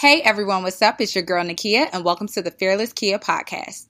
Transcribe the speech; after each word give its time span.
Hey 0.00 0.22
everyone, 0.22 0.62
what's 0.62 0.80
up? 0.80 0.98
It's 1.02 1.14
your 1.14 1.24
girl 1.24 1.44
Nakia, 1.44 1.86
and 1.92 2.06
welcome 2.06 2.26
to 2.28 2.40
the 2.40 2.50
Fearless 2.50 2.94
Kia 2.94 3.18
podcast. 3.18 3.88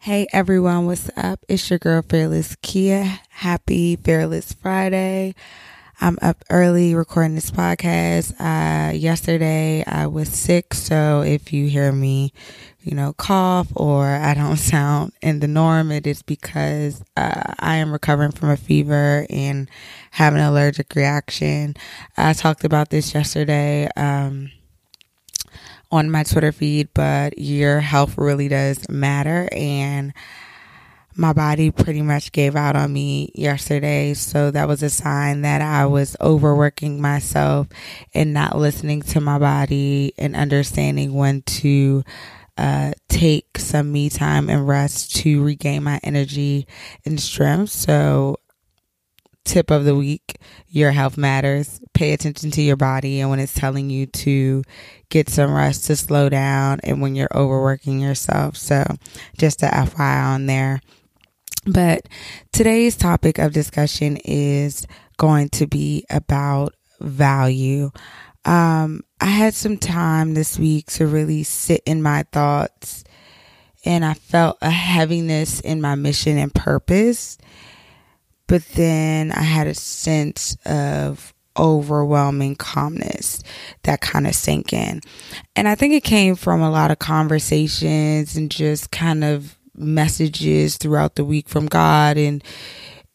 Hey 0.00 0.26
everyone, 0.34 0.84
what's 0.84 1.10
up? 1.16 1.40
It's 1.48 1.70
your 1.70 1.78
girl 1.78 2.02
Fearless 2.02 2.54
Kia. 2.60 3.20
Happy 3.30 3.96
Fearless 3.96 4.52
Friday. 4.52 5.34
I'm 5.98 6.18
up 6.20 6.44
early 6.50 6.94
recording 6.94 7.36
this 7.36 7.50
podcast. 7.50 8.34
Uh, 8.38 8.92
yesterday 8.92 9.82
I 9.86 10.06
was 10.06 10.28
sick, 10.28 10.74
so 10.74 11.22
if 11.22 11.54
you 11.54 11.68
hear 11.68 11.90
me, 11.90 12.34
you 12.82 12.94
know, 12.94 13.14
cough 13.14 13.68
or 13.74 14.06
I 14.06 14.34
don't 14.34 14.56
sound 14.58 15.12
in 15.22 15.40
the 15.40 15.48
norm, 15.48 15.90
it 15.90 16.06
is 16.06 16.20
because 16.20 17.02
uh, 17.16 17.54
I 17.60 17.76
am 17.76 17.92
recovering 17.92 18.32
from 18.32 18.50
a 18.50 18.58
fever 18.58 19.26
and 19.30 19.70
having 20.10 20.38
an 20.40 20.46
allergic 20.46 20.94
reaction. 20.94 21.74
I 22.16 22.34
talked 22.34 22.64
about 22.64 22.90
this 22.90 23.14
yesterday. 23.14 23.88
Um, 23.96 24.50
on 25.92 26.10
my 26.10 26.24
Twitter 26.24 26.50
feed, 26.50 26.88
but 26.94 27.38
your 27.38 27.78
health 27.78 28.18
really 28.18 28.48
does 28.48 28.88
matter. 28.88 29.48
And 29.52 30.12
my 31.16 31.32
body 31.32 31.70
pretty 31.70 32.02
much 32.02 32.30
gave 32.32 32.54
out 32.54 32.76
on 32.76 32.92
me 32.92 33.32
yesterday. 33.34 34.14
So 34.14 34.50
that 34.50 34.68
was 34.68 34.82
a 34.82 34.90
sign 34.90 35.42
that 35.42 35.62
I 35.62 35.86
was 35.86 36.16
overworking 36.20 37.00
myself 37.00 37.68
and 38.14 38.34
not 38.34 38.56
listening 38.56 39.02
to 39.02 39.20
my 39.20 39.38
body 39.38 40.12
and 40.18 40.36
understanding 40.36 41.14
when 41.14 41.42
to 41.42 42.04
uh, 42.58 42.92
take 43.08 43.58
some 43.58 43.92
me 43.92 44.10
time 44.10 44.48
and 44.50 44.68
rest 44.68 45.16
to 45.16 45.42
regain 45.42 45.82
my 45.84 46.00
energy 46.02 46.66
and 47.04 47.20
strength. 47.20 47.70
So 47.70 48.36
tip 49.44 49.70
of 49.70 49.84
the 49.84 49.94
week 49.94 50.38
your 50.68 50.90
health 50.90 51.16
matters 51.16 51.80
pay 51.94 52.12
attention 52.12 52.50
to 52.50 52.60
your 52.60 52.74
body 52.74 53.20
and 53.20 53.30
when 53.30 53.38
it's 53.38 53.54
telling 53.54 53.88
you 53.88 54.04
to 54.06 54.64
get 55.08 55.28
some 55.28 55.54
rest 55.54 55.86
to 55.86 55.94
slow 55.94 56.28
down 56.28 56.80
and 56.82 57.00
when 57.00 57.14
you're 57.14 57.28
overworking 57.32 58.00
yourself 58.00 58.56
so 58.56 58.84
just 59.38 59.62
a 59.62 59.66
fyi 59.66 60.24
on 60.24 60.46
there 60.46 60.80
but 61.66 62.08
today's 62.52 62.96
topic 62.96 63.38
of 63.38 63.52
discussion 63.52 64.18
is 64.24 64.86
going 65.16 65.48
to 65.50 65.66
be 65.66 66.04
about 66.10 66.74
value. 67.00 67.90
Um, 68.44 69.02
I 69.20 69.26
had 69.26 69.54
some 69.54 69.76
time 69.76 70.34
this 70.34 70.58
week 70.58 70.86
to 70.92 71.06
really 71.06 71.42
sit 71.42 71.82
in 71.84 72.02
my 72.02 72.24
thoughts 72.32 73.04
and 73.84 74.04
I 74.04 74.14
felt 74.14 74.58
a 74.62 74.70
heaviness 74.70 75.60
in 75.60 75.80
my 75.80 75.94
mission 75.94 76.38
and 76.38 76.54
purpose. 76.54 77.38
But 78.46 78.64
then 78.70 79.32
I 79.32 79.42
had 79.42 79.66
a 79.66 79.74
sense 79.74 80.56
of 80.64 81.34
overwhelming 81.58 82.56
calmness 82.56 83.42
that 83.82 84.00
kind 84.00 84.26
of 84.26 84.34
sank 84.34 84.72
in. 84.72 85.00
And 85.56 85.66
I 85.66 85.74
think 85.74 85.94
it 85.94 86.04
came 86.04 86.36
from 86.36 86.60
a 86.60 86.70
lot 86.70 86.90
of 86.90 86.98
conversations 86.98 88.36
and 88.36 88.50
just 88.50 88.90
kind 88.90 89.24
of 89.24 89.55
messages 89.76 90.76
throughout 90.76 91.14
the 91.14 91.24
week 91.24 91.48
from 91.48 91.66
God 91.66 92.16
and 92.16 92.42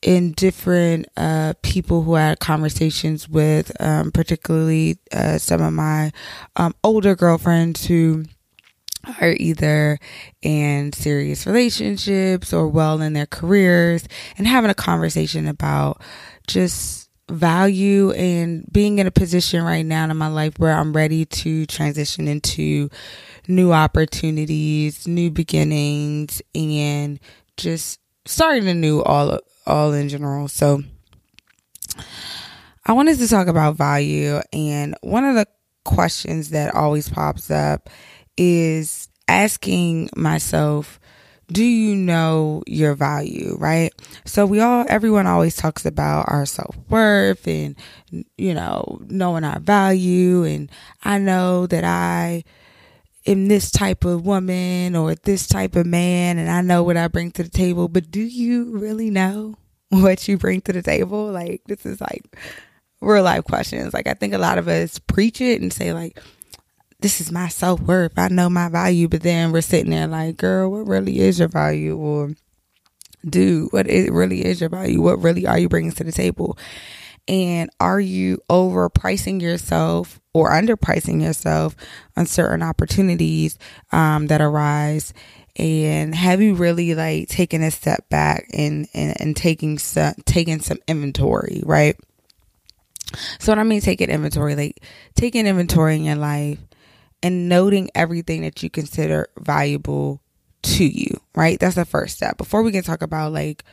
in 0.01 0.31
different 0.31 1.07
uh, 1.15 1.53
people 1.61 2.01
who 2.01 2.15
I 2.15 2.21
had 2.29 2.39
conversations 2.39 3.29
with, 3.29 3.71
um, 3.79 4.11
particularly 4.11 4.97
uh, 5.11 5.37
some 5.37 5.61
of 5.61 5.73
my 5.73 6.11
um, 6.55 6.73
older 6.83 7.15
girlfriends 7.15 7.85
who 7.85 8.25
are 9.21 9.35
either 9.37 9.99
in 10.41 10.93
serious 10.93 11.45
relationships 11.45 12.53
or 12.53 12.67
well 12.67 13.01
in 13.01 13.13
their 13.13 13.25
careers, 13.25 14.07
and 14.37 14.47
having 14.47 14.71
a 14.71 14.75
conversation 14.75 15.47
about 15.47 16.01
just 16.47 17.00
value 17.31 18.11
and 18.11 18.65
being 18.71 18.99
in 18.99 19.07
a 19.07 19.11
position 19.11 19.63
right 19.63 19.85
now 19.85 20.09
in 20.09 20.17
my 20.17 20.28
life 20.28 20.57
where 20.57 20.73
I'm 20.73 20.94
ready 20.94 21.25
to 21.25 21.66
transition 21.66 22.28
into 22.28 22.89
new 23.47 23.72
opportunities, 23.72 25.07
new 25.07 25.31
beginnings, 25.31 26.41
and 26.53 27.19
just 27.57 28.00
starting 28.25 28.67
anew 28.67 29.01
all 29.01 29.39
all 29.66 29.94
in 29.94 30.09
general. 30.09 30.47
So 30.47 30.83
I 32.85 32.94
wanted 32.94 33.17
to 33.19 33.28
talk 33.28 33.47
about 33.47 33.75
value 33.75 34.39
and 34.53 34.95
one 35.01 35.23
of 35.23 35.35
the 35.35 35.47
questions 35.83 36.50
that 36.50 36.75
always 36.75 37.09
pops 37.09 37.51
up 37.51 37.89
is 38.38 39.09
asking 39.27 40.09
myself 40.16 41.00
do 41.51 41.63
you 41.63 41.95
know 41.95 42.63
your 42.66 42.95
value, 42.95 43.56
right? 43.59 43.94
So 44.25 44.45
we 44.45 44.59
all, 44.59 44.85
everyone 44.88 45.28
always 45.28 45.56
talks 45.56 45.85
about 45.85 46.25
our 46.29 46.45
self 46.45 46.75
worth 46.89 47.47
and, 47.47 47.75
you 48.38 48.53
know, 48.53 49.00
knowing 49.07 49.44
our 49.44 49.59
value. 49.59 50.44
And 50.44 50.72
I 51.03 51.17
know 51.17 51.67
that 51.67 51.84
I 51.84 52.44
am 53.25 53.47
this 53.47 53.72
type 53.72 54.06
of 54.06 54.25
woman 54.25 54.95
or 54.95 55.16
this 55.16 55.47
type 55.47 55.75
of 55.75 55.85
man 55.85 56.38
and 56.38 56.50
I 56.50 56.62
know 56.62 56.84
what 56.84 56.97
I 56.97 57.07
bring 57.07 57.31
to 57.31 57.44
the 57.44 57.50
table. 57.50 57.88
But 57.88 58.12
do 58.12 58.22
you 58.22 58.78
really 58.78 59.09
know 59.09 59.56
what 59.89 60.28
you 60.28 60.38
bring 60.38 60.62
to 60.62 60.73
the 60.73 60.81
table? 60.81 61.31
Like, 61.31 61.63
this 61.66 61.85
is 61.85 62.00
like 62.00 62.23
real 63.01 63.23
life 63.23 63.44
questions. 63.44 63.94
Like, 63.94 64.07
I 64.07 64.13
think 64.13 64.33
a 64.33 64.39
lot 64.39 64.57
of 64.57 64.68
us 64.68 65.00
preach 65.00 65.41
it 65.41 65.62
and 65.62 65.73
say, 65.73 65.91
like, 65.91 66.19
this 67.01 67.19
is 67.19 67.31
my 67.31 67.50
self 67.50 67.81
worth. 67.81 68.17
I 68.17 68.28
know 68.29 68.50
my 68.50 68.69
value, 68.69 69.07
but 69.07 69.23
then 69.23 69.51
we're 69.51 69.62
sitting 69.62 69.91
there 69.91 70.07
like, 70.07 70.38
girl, 70.38 70.72
what 70.72 70.88
really 70.88 71.19
is 71.19 71.39
your 71.39 71.47
value? 71.47 71.97
Or, 71.97 72.34
dude, 73.28 73.72
what 73.72 73.88
it 73.88 74.12
really 74.12 74.45
is 74.45 74.62
your 74.62 74.69
value? 74.69 75.01
What 75.01 75.22
really 75.22 75.47
are 75.47 75.57
you 75.57 75.67
bringing 75.67 75.91
to 75.94 76.03
the 76.03 76.12
table? 76.12 76.57
And 77.28 77.69
are 77.79 78.00
you 78.00 78.39
overpricing 78.50 79.41
yourself 79.41 80.19
or 80.34 80.51
underpricing 80.51 81.22
yourself 81.22 81.75
on 82.16 82.25
certain 82.25 82.63
opportunities 82.63 83.57
um, 83.91 84.28
that 84.28 84.41
arise? 84.41 85.13
And 85.56 86.13
have 86.16 86.41
you 86.41 86.56
really 86.56 86.95
like 86.95 87.28
taken 87.29 87.62
a 87.63 87.72
step 87.72 88.09
back 88.09 88.47
and, 88.53 88.88
and, 88.94 89.19
and 89.19 89.35
taking 89.35 89.79
some, 89.79 90.13
taking 90.25 90.62
some 90.62 90.79
inventory, 90.88 91.62
right? 91.66 91.95
So 93.39 93.51
what 93.51 93.59
I 93.59 93.63
mean 93.63 93.81
taking 93.81 94.09
inventory, 94.09 94.56
like 94.56 94.83
taking 95.16 95.45
inventory 95.45 95.97
in 95.97 96.06
your 96.06 96.16
life 96.16 96.59
and 97.23 97.49
noting 97.49 97.89
everything 97.95 98.41
that 98.41 98.63
you 98.63 98.69
consider 98.69 99.27
valuable 99.39 100.21
to 100.63 100.85
you, 100.85 101.19
right? 101.35 101.59
That's 101.59 101.75
the 101.75 101.85
first 101.85 102.15
step. 102.15 102.37
Before 102.37 102.63
we 102.63 102.71
can 102.71 102.83
talk 102.83 103.01
about 103.01 103.33
like 103.33 103.63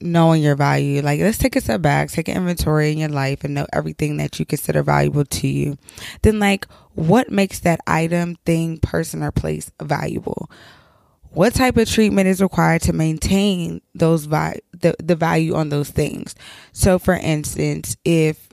knowing 0.00 0.42
your 0.42 0.54
value, 0.54 1.02
like 1.02 1.20
let's 1.20 1.38
take 1.38 1.56
a 1.56 1.60
step 1.60 1.82
back, 1.82 2.10
take 2.10 2.28
an 2.28 2.36
inventory 2.36 2.92
in 2.92 2.98
your 2.98 3.08
life 3.08 3.44
and 3.44 3.54
know 3.54 3.66
everything 3.72 4.16
that 4.18 4.38
you 4.38 4.46
consider 4.46 4.82
valuable 4.82 5.24
to 5.24 5.48
you. 5.48 5.76
Then 6.22 6.38
like 6.38 6.66
what 6.94 7.30
makes 7.30 7.60
that 7.60 7.80
item, 7.86 8.36
thing, 8.44 8.78
person 8.78 9.22
or 9.22 9.32
place 9.32 9.70
valuable? 9.80 10.50
What 11.30 11.54
type 11.54 11.76
of 11.76 11.88
treatment 11.88 12.26
is 12.26 12.40
required 12.40 12.82
to 12.82 12.92
maintain 12.92 13.82
those 13.94 14.24
vi- 14.24 14.60
the, 14.72 14.96
the 14.98 15.14
value 15.14 15.54
on 15.54 15.68
those 15.68 15.90
things? 15.90 16.34
So 16.72 16.98
for 16.98 17.14
instance, 17.14 17.96
if 18.04 18.47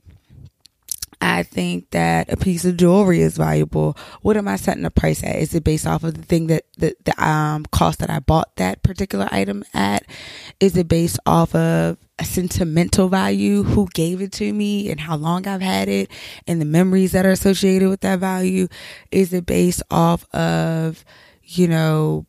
I 1.22 1.44
think 1.44 1.92
that 1.92 2.32
a 2.32 2.38
piece 2.38 2.66
of 2.66 2.78
jewelry 2.78 3.22
is 3.22 3.38
valuable. 3.38 3.98
What 4.22 4.38
am 4.38 4.48
I 4.48 4.56
setting 4.56 4.84
the 4.84 4.92
price 4.92 5.24
at? 5.24 5.38
Is 5.38 5.54
it 5.56 5.64
based 5.64 5.88
off 5.88 6.04
of 6.04 6.14
the 6.16 6.22
thing 6.22 6.48
that 6.48 6.66
the, 6.78 6.96
the 7.04 7.24
um, 7.24 7.66
cost 7.72 8.00
that 8.00 8.10
I 8.10 8.20
bought 8.20 8.56
that 8.58 8.84
particular 8.84 9.28
item 9.32 9.64
at? 9.74 10.06
Is 10.60 10.78
it 10.78 10.88
based 10.88 11.20
off 11.26 11.56
of 11.56 11.98
a 12.20 12.26
sentimental 12.26 13.10
value? 13.10 13.64
Who 13.64 13.88
gave 13.94 14.22
it 14.22 14.32
to 14.34 14.54
me 14.54 14.90
and 14.92 15.00
how 15.00 15.16
long 15.16 15.48
I've 15.48 15.62
had 15.62 15.88
it 15.88 16.12
and 16.48 16.60
the 16.60 16.66
memories 16.66 17.12
that 17.14 17.26
are 17.26 17.32
associated 17.32 17.90
with 17.90 18.02
that 18.02 18.20
value? 18.20 18.68
Is 19.12 19.34
it 19.34 19.46
based 19.46 19.84
off 19.90 20.26
of, 20.34 21.04
you 21.44 21.68
know, 21.68 22.26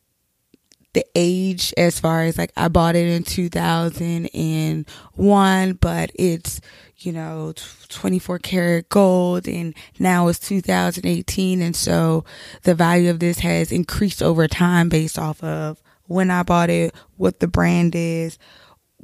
the 0.97 1.05
age 1.13 1.75
as 1.77 1.99
far 1.99 2.23
as 2.23 2.39
like 2.39 2.51
I 2.57 2.69
bought 2.69 2.95
it 2.95 3.07
in 3.07 3.21
2001, 3.21 5.73
but 5.73 6.11
it's, 6.15 6.59
you 6.97 7.11
know, 7.11 7.53
24 7.89 8.39
karat 8.39 8.89
gold 8.89 9.47
and 9.47 9.75
now 9.99 10.27
it's 10.27 10.39
2018. 10.39 11.61
And 11.61 11.75
so 11.75 12.25
the 12.63 12.73
value 12.73 13.11
of 13.11 13.19
this 13.19 13.37
has 13.39 13.71
increased 13.71 14.23
over 14.23 14.47
time 14.47 14.89
based 14.89 15.19
off 15.19 15.43
of 15.43 15.79
when 16.05 16.31
I 16.31 16.41
bought 16.41 16.71
it, 16.71 16.95
what 17.17 17.41
the 17.41 17.47
brand 17.47 17.93
is, 17.93 18.39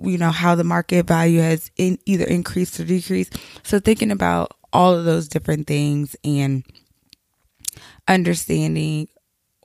you 0.01 0.18
know, 0.18 0.31
how 0.31 0.56
the 0.56 0.63
market 0.63 1.06
value 1.06 1.42
has 1.42 1.69
in 1.78 2.00
either 2.07 2.25
increased 2.25 2.80
or 2.80 2.86
decreased. 2.86 3.38
So 3.62 3.80
thinking 3.80 4.10
about 4.10 4.57
all 4.72 4.96
of 4.96 5.06
those 5.06 5.28
different 5.28 5.68
things 5.68 6.16
and 6.24 6.63
understanding 8.07 9.10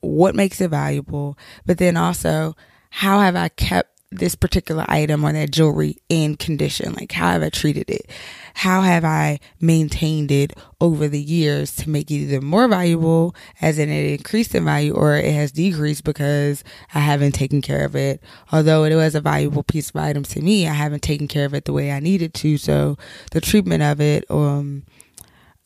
what 0.00 0.34
makes 0.34 0.60
it 0.60 0.70
valuable, 0.70 1.36
but 1.66 1.78
then 1.78 1.96
also 1.96 2.54
how 2.90 3.20
have 3.20 3.36
I 3.36 3.48
kept 3.48 3.98
this 4.10 4.34
particular 4.34 4.86
item 4.88 5.24
or 5.24 5.32
that 5.32 5.50
jewelry 5.50 5.98
in 6.08 6.36
condition? 6.36 6.94
Like, 6.94 7.12
how 7.12 7.32
have 7.32 7.42
I 7.42 7.50
treated 7.50 7.90
it? 7.90 8.10
How 8.54 8.80
have 8.80 9.04
I 9.04 9.38
maintained 9.60 10.30
it 10.30 10.54
over 10.80 11.08
the 11.08 11.20
years 11.20 11.76
to 11.76 11.90
make 11.90 12.10
it 12.10 12.14
either 12.14 12.40
more 12.40 12.66
valuable, 12.68 13.34
as 13.60 13.78
in 13.78 13.90
it 13.90 14.12
increased 14.12 14.54
in 14.54 14.64
value, 14.64 14.94
or 14.94 15.16
it 15.16 15.32
has 15.32 15.52
decreased 15.52 16.04
because 16.04 16.64
I 16.94 17.00
haven't 17.00 17.32
taken 17.32 17.60
care 17.60 17.84
of 17.84 17.94
it? 17.94 18.22
Although 18.50 18.84
it 18.84 18.94
was 18.94 19.14
a 19.14 19.20
valuable 19.20 19.62
piece 19.62 19.90
of 19.90 19.96
item 19.96 20.22
to 20.24 20.40
me, 20.40 20.66
I 20.66 20.72
haven't 20.72 21.02
taken 21.02 21.28
care 21.28 21.44
of 21.44 21.54
it 21.54 21.66
the 21.66 21.74
way 21.74 21.92
I 21.92 22.00
needed 22.00 22.32
to. 22.34 22.56
So 22.56 22.96
the 23.32 23.40
treatment 23.40 23.82
of 23.82 24.00
it, 24.00 24.24
um, 24.30 24.84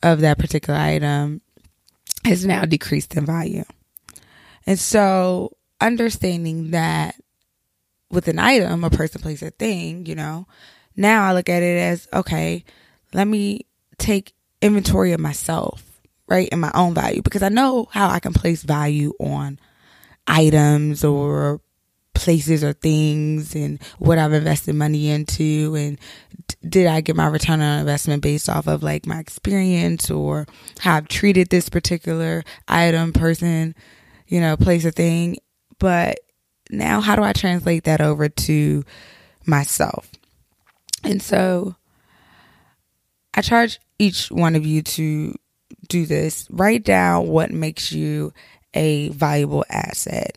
of 0.01 0.19
that 0.19 0.37
particular 0.37 0.77
item 0.77 1.41
has 2.25 2.45
now 2.45 2.65
decreased 2.65 3.15
in 3.15 3.25
value. 3.25 3.63
And 4.65 4.79
so 4.79 5.55
understanding 5.81 6.71
that 6.71 7.15
with 8.09 8.27
an 8.27 8.39
item, 8.39 8.83
a 8.83 8.89
person, 8.89 9.21
place, 9.21 9.41
a 9.41 9.51
thing, 9.51 10.05
you 10.05 10.15
know, 10.15 10.47
now 10.95 11.23
I 11.23 11.33
look 11.33 11.49
at 11.49 11.63
it 11.63 11.77
as 11.79 12.07
okay, 12.13 12.63
let 13.13 13.27
me 13.27 13.65
take 13.97 14.33
inventory 14.61 15.11
of 15.11 15.19
myself, 15.19 16.01
right, 16.27 16.47
and 16.51 16.61
my 16.61 16.71
own 16.73 16.93
value 16.93 17.21
because 17.21 17.43
I 17.43 17.49
know 17.49 17.87
how 17.91 18.09
I 18.09 18.19
can 18.19 18.33
place 18.33 18.63
value 18.63 19.13
on 19.19 19.59
items 20.27 21.03
or 21.03 21.59
places 22.13 22.63
or 22.63 22.73
things 22.73 23.55
and 23.55 23.81
what 23.97 24.17
I've 24.17 24.33
invested 24.33 24.75
money 24.75 25.09
into 25.09 25.75
and 25.75 25.99
did 26.67 26.87
I 26.87 27.01
get 27.01 27.15
my 27.15 27.25
return 27.25 27.61
on 27.61 27.79
investment 27.79 28.21
based 28.21 28.47
off 28.47 28.67
of 28.67 28.83
like 28.83 29.05
my 29.05 29.19
experience 29.19 30.09
or 30.09 30.45
how 30.79 30.97
I've 30.97 31.07
treated 31.07 31.49
this 31.49 31.69
particular 31.69 32.43
item, 32.67 33.13
person, 33.13 33.75
you 34.33 34.41
know, 34.41 34.57
place 34.57 34.83
a 34.83 34.91
thing. 34.91 35.37
But 35.77 36.19
now 36.71 37.01
how 37.01 37.15
do 37.15 37.21
I 37.21 37.33
translate 37.33 37.83
that 37.83 38.01
over 38.01 38.27
to 38.27 38.83
myself? 39.45 40.09
And 41.03 41.21
so 41.21 41.75
I 43.35 43.41
charge 43.41 43.79
each 43.99 44.31
one 44.31 44.55
of 44.55 44.65
you 44.65 44.81
to 44.81 45.35
do 45.87 46.07
this. 46.07 46.47
Write 46.49 46.83
down 46.83 47.27
what 47.27 47.51
makes 47.51 47.91
you 47.91 48.33
a 48.73 49.09
valuable 49.09 49.65
asset. 49.69 50.35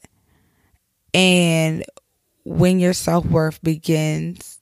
And 1.15 1.83
when 2.45 2.79
your 2.79 2.93
self 2.93 3.25
worth 3.25 3.63
begins 3.63 4.59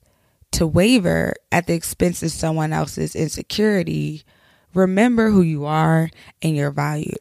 to 0.52 0.64
waver 0.64 1.34
at 1.50 1.66
the 1.66 1.75
expense 1.75 2.22
of 2.22 2.31
someone 2.31 2.72
else's 2.72 3.16
insecurity, 3.16 4.22
remember 4.75 5.31
who 5.31 5.42
you 5.42 5.64
are 5.64 6.08
and 6.40 6.54
your 6.54 6.70
value. 6.70 7.16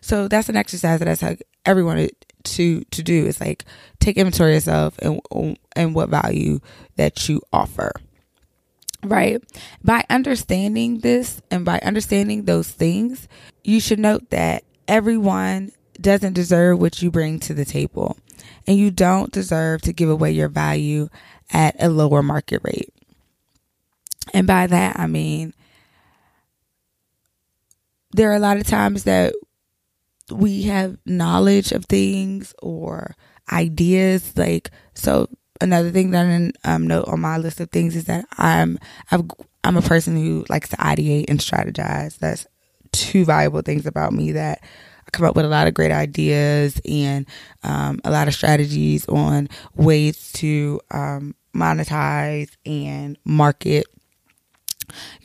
So 0.00 0.28
that's 0.28 0.48
an 0.48 0.54
exercise 0.54 1.00
that 1.00 1.08
I 1.08 1.36
everyone 1.66 2.08
to 2.44 2.84
to 2.84 3.02
do. 3.02 3.26
is 3.26 3.40
like 3.40 3.64
take 4.00 4.16
inventory 4.16 4.52
of 4.52 4.54
yourself 4.56 4.98
and 4.98 5.20
and 5.74 5.94
what 5.94 6.08
value 6.08 6.60
that 6.96 7.28
you 7.28 7.42
offer. 7.52 7.92
Right. 9.04 9.42
By 9.84 10.04
understanding 10.10 11.00
this 11.00 11.40
and 11.50 11.64
by 11.64 11.78
understanding 11.80 12.44
those 12.44 12.70
things, 12.70 13.28
you 13.62 13.80
should 13.80 13.98
note 13.98 14.30
that 14.30 14.64
everyone 14.88 15.72
doesn't 16.00 16.32
deserve 16.32 16.80
what 16.80 17.02
you 17.02 17.10
bring 17.10 17.38
to 17.40 17.54
the 17.54 17.64
table. 17.64 18.16
And 18.66 18.76
you 18.76 18.90
don't 18.90 19.32
deserve 19.32 19.82
to 19.82 19.92
give 19.92 20.10
away 20.10 20.32
your 20.32 20.48
value 20.48 21.08
at 21.52 21.76
a 21.78 21.88
lower 21.88 22.22
market 22.22 22.60
rate. 22.64 22.92
And 24.34 24.46
by 24.46 24.66
that, 24.66 24.98
I 24.98 25.06
mean, 25.06 25.54
there 28.12 28.30
are 28.30 28.36
a 28.36 28.40
lot 28.40 28.56
of 28.56 28.66
times 28.66 29.04
that 29.04 29.34
we 30.30 30.64
have 30.64 30.98
knowledge 31.06 31.72
of 31.72 31.84
things 31.86 32.54
or 32.62 33.14
ideas. 33.52 34.36
Like, 34.36 34.70
so 34.94 35.28
another 35.60 35.90
thing 35.90 36.10
that 36.10 36.26
I 36.64 36.74
um, 36.74 36.86
note 36.86 37.08
on 37.08 37.20
my 37.20 37.38
list 37.38 37.60
of 37.60 37.70
things 37.70 37.96
is 37.96 38.04
that 38.04 38.26
I'm, 38.38 38.78
I've, 39.10 39.22
I'm 39.64 39.76
a 39.76 39.82
person 39.82 40.16
who 40.16 40.44
likes 40.48 40.68
to 40.70 40.76
ideate 40.76 41.26
and 41.28 41.38
strategize. 41.40 42.18
That's 42.18 42.46
two 42.92 43.24
valuable 43.24 43.62
things 43.62 43.86
about 43.86 44.12
me 44.12 44.32
that 44.32 44.62
I 45.06 45.10
come 45.12 45.26
up 45.26 45.36
with 45.36 45.44
a 45.44 45.48
lot 45.48 45.68
of 45.68 45.74
great 45.74 45.92
ideas 45.92 46.80
and 46.88 47.26
um, 47.62 48.00
a 48.04 48.10
lot 48.10 48.28
of 48.28 48.34
strategies 48.34 49.06
on 49.08 49.48
ways 49.74 50.32
to 50.34 50.80
um, 50.90 51.34
monetize 51.54 52.50
and 52.64 53.16
market 53.24 53.86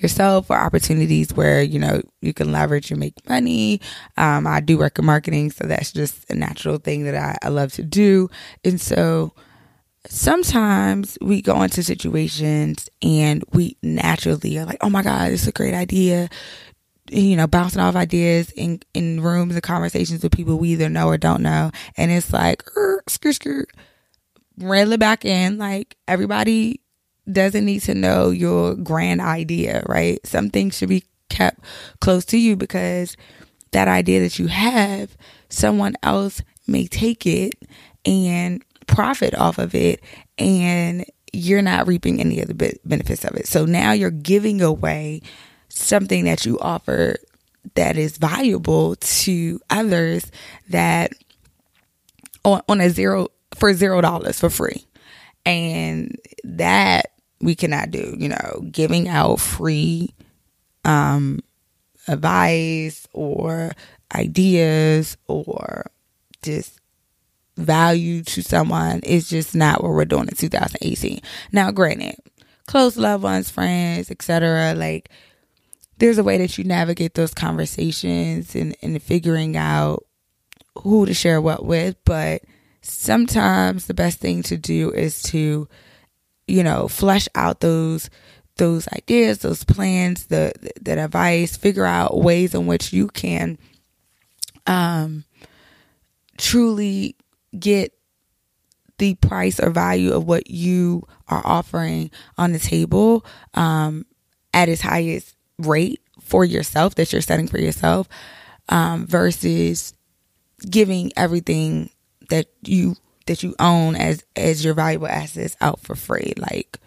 yourself 0.01 0.50
or 0.50 0.57
opportunities 0.57 1.33
where 1.33 1.62
you 1.62 1.80
know 1.80 2.01
you 2.21 2.33
can 2.33 2.51
leverage 2.51 2.92
and 2.92 3.00
make 3.00 3.13
money 3.30 3.81
um, 4.18 4.48
i 4.48 4.59
do 4.59 4.77
work 4.77 4.98
in 5.00 5.06
marketing 5.06 5.51
so 5.51 5.65
that's 5.65 5.92
just 5.92 6.30
a 6.30 6.36
natural 6.36 6.77
thing 6.77 7.03
that 7.03 7.15
I, 7.15 7.38
I 7.45 7.50
love 7.50 7.74
to 7.74 7.83
do 7.83 8.30
and 8.63 8.80
so 8.80 9.33
sometimes 10.07 11.18
we 11.21 11.42
go 11.42 11.62
into 11.62 11.83
situations 11.83 12.89
and 13.01 13.44
we 13.53 13.77
naturally 13.83 14.57
are 14.57 14.65
like 14.65 14.80
oh 14.81 14.89
my 14.89 15.03
god 15.03 15.31
is 15.31 15.48
a 15.48 15.51
great 15.51 15.74
idea 15.74 16.30
you 17.12 17.36
know, 17.36 17.45
bouncing 17.45 17.81
off 17.81 17.95
ideas 17.95 18.51
in, 18.51 18.81
in 18.94 19.21
rooms 19.21 19.53
and 19.53 19.63
conversations 19.63 20.24
with 20.24 20.31
people 20.31 20.57
we 20.57 20.69
either 20.69 20.89
know 20.89 21.07
or 21.07 21.18
don't 21.18 21.42
know. 21.42 21.71
And 21.98 22.09
it's 22.09 22.31
like, 22.31 22.63
skirt, 23.07 23.36
skirt, 23.36 23.69
reel 24.57 24.94
it 24.94 25.00
back 25.00 25.25
in. 25.25 25.57
Like 25.57 25.98
everybody 26.07 26.80
doesn't 27.29 27.65
need 27.65 27.81
to 27.81 27.94
know 27.94 28.29
your 28.29 28.75
grand 28.75 29.21
idea, 29.21 29.83
right? 29.88 30.25
Some 30.25 30.50
things 30.50 30.77
should 30.77 30.89
be 30.89 31.03
kept 31.29 31.59
close 32.00 32.25
to 32.25 32.38
you 32.38 32.56
because 32.56 33.15
that 33.71 33.88
idea 33.88 34.19
that 34.21 34.39
you 34.39 34.47
have, 34.47 35.15
someone 35.50 35.95
else 36.03 36.41
may 36.68 36.88
take 36.88 37.25
it 37.25 37.53
and 38.06 38.63
profit 38.88 39.33
off 39.35 39.57
of 39.57 39.73
it 39.73 40.01
and 40.38 41.06
you're 41.33 41.62
not 41.62 41.88
reaping 41.88 42.19
any 42.19 42.41
of 42.41 42.47
the 42.47 42.79
benefits 42.83 43.24
of 43.24 43.35
it. 43.35 43.47
So 43.47 43.65
now 43.65 43.94
you're 43.94 44.12
giving 44.12 44.62
away 44.62 45.21
something 45.69 46.25
that 46.25 46.45
you 46.45 46.59
offer 46.59 47.15
that 47.75 47.97
is 47.97 48.17
valuable 48.17 48.95
to 48.97 49.59
others 49.69 50.29
that 50.69 51.13
on, 52.44 52.62
on 52.67 52.81
a 52.81 52.89
zero 52.89 53.27
for 53.56 53.74
zero 53.74 54.01
dollars 54.01 54.39
for 54.39 54.50
free. 54.50 54.85
And 55.45 56.17
that 56.44 57.11
we 57.41 57.55
cannot 57.55 57.91
do, 57.91 58.15
you 58.17 58.29
know, 58.29 58.65
giving 58.71 59.07
out 59.07 59.39
free 59.39 60.13
um 60.83 61.39
advice 62.07 63.07
or 63.13 63.71
ideas 64.15 65.17
or 65.27 65.85
just 66.41 66.79
value 67.57 68.23
to 68.23 68.41
someone 68.41 68.99
is 68.99 69.29
just 69.29 69.55
not 69.55 69.83
what 69.83 69.91
we're 69.91 70.05
doing 70.05 70.27
in 70.27 70.35
2018. 70.35 71.21
Now, 71.51 71.71
granted, 71.71 72.15
close 72.67 72.97
loved 72.97 73.23
ones, 73.23 73.49
friends, 73.49 74.09
etc. 74.09 74.73
Like 74.75 75.09
there's 75.97 76.17
a 76.17 76.23
way 76.23 76.38
that 76.38 76.57
you 76.57 76.63
navigate 76.63 77.13
those 77.13 77.33
conversations 77.33 78.55
and, 78.55 78.75
and 78.81 79.01
figuring 79.01 79.55
out 79.55 80.05
who 80.79 81.05
to 81.05 81.13
share 81.13 81.41
what 81.41 81.65
with, 81.65 81.95
but 82.05 82.41
sometimes 82.81 83.85
the 83.85 83.93
best 83.93 84.19
thing 84.19 84.41
to 84.43 84.57
do 84.57 84.91
is 84.91 85.21
to, 85.23 85.67
you 86.51 86.63
know, 86.63 86.88
flesh 86.88 87.27
out 87.36 87.60
those 87.62 88.10
those 88.58 88.88
ideas, 88.89 89.39
those 89.39 89.63
plans, 89.63 90.27
the 90.27 90.53
that 90.81 90.98
advice, 90.98 91.58
figure 91.58 91.86
out 91.86 92.17
ways 92.17 92.53
in 92.53 92.67
which 92.67 92.93
you 92.93 93.08
can 93.08 93.58
um 94.67 95.24
truly 96.38 97.15
get 97.58 97.93
the 98.98 99.15
price 99.15 99.60
or 99.60 99.72
value 99.72 100.13
of 100.13 100.25
what 100.27 100.50
you 100.50 101.03
are 101.27 101.41
offering 101.43 102.12
on 102.38 102.51
the 102.51 102.60
table 102.60 103.25
um 103.55 104.05
at 104.53 104.70
its 104.70 104.81
highest 104.81 105.36
rate 105.58 106.00
for 106.22 106.46
yourself 106.46 106.96
that 106.96 107.12
you're 107.12 107.22
setting 107.22 107.48
for 107.48 107.60
yourself 107.60 108.08
um, 108.70 109.05
versus 109.08 109.93
giving 110.70 111.12
everything 111.17 111.89
that 112.29 112.48
you 112.63 112.96
that 113.25 113.44
you 113.44 113.56
own 113.60 113.96
as 113.96 114.24
as 114.36 114.63
your 114.63 114.74
valuable 114.74 115.08
assets 115.08 115.56
out 115.62 115.80
for 115.80 115.96
free 115.96 116.34
like 116.38 116.78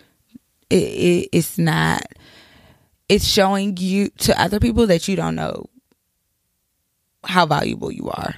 it, 0.71 0.77
it 0.77 1.29
it's 1.33 1.59
not 1.59 2.03
it's 3.09 3.27
showing 3.27 3.77
you 3.77 4.09
to 4.19 4.41
other 4.41 4.61
people 4.61 4.87
that 4.87 5.07
you 5.09 5.17
don't 5.17 5.35
know 5.35 5.67
how 7.25 7.47
valuable 7.47 7.91
you 7.91 8.11
are 8.11 8.35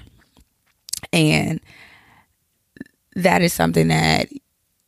and 1.13 1.61
that 3.15 3.43
is 3.43 3.53
something 3.53 3.89
that 3.89 4.29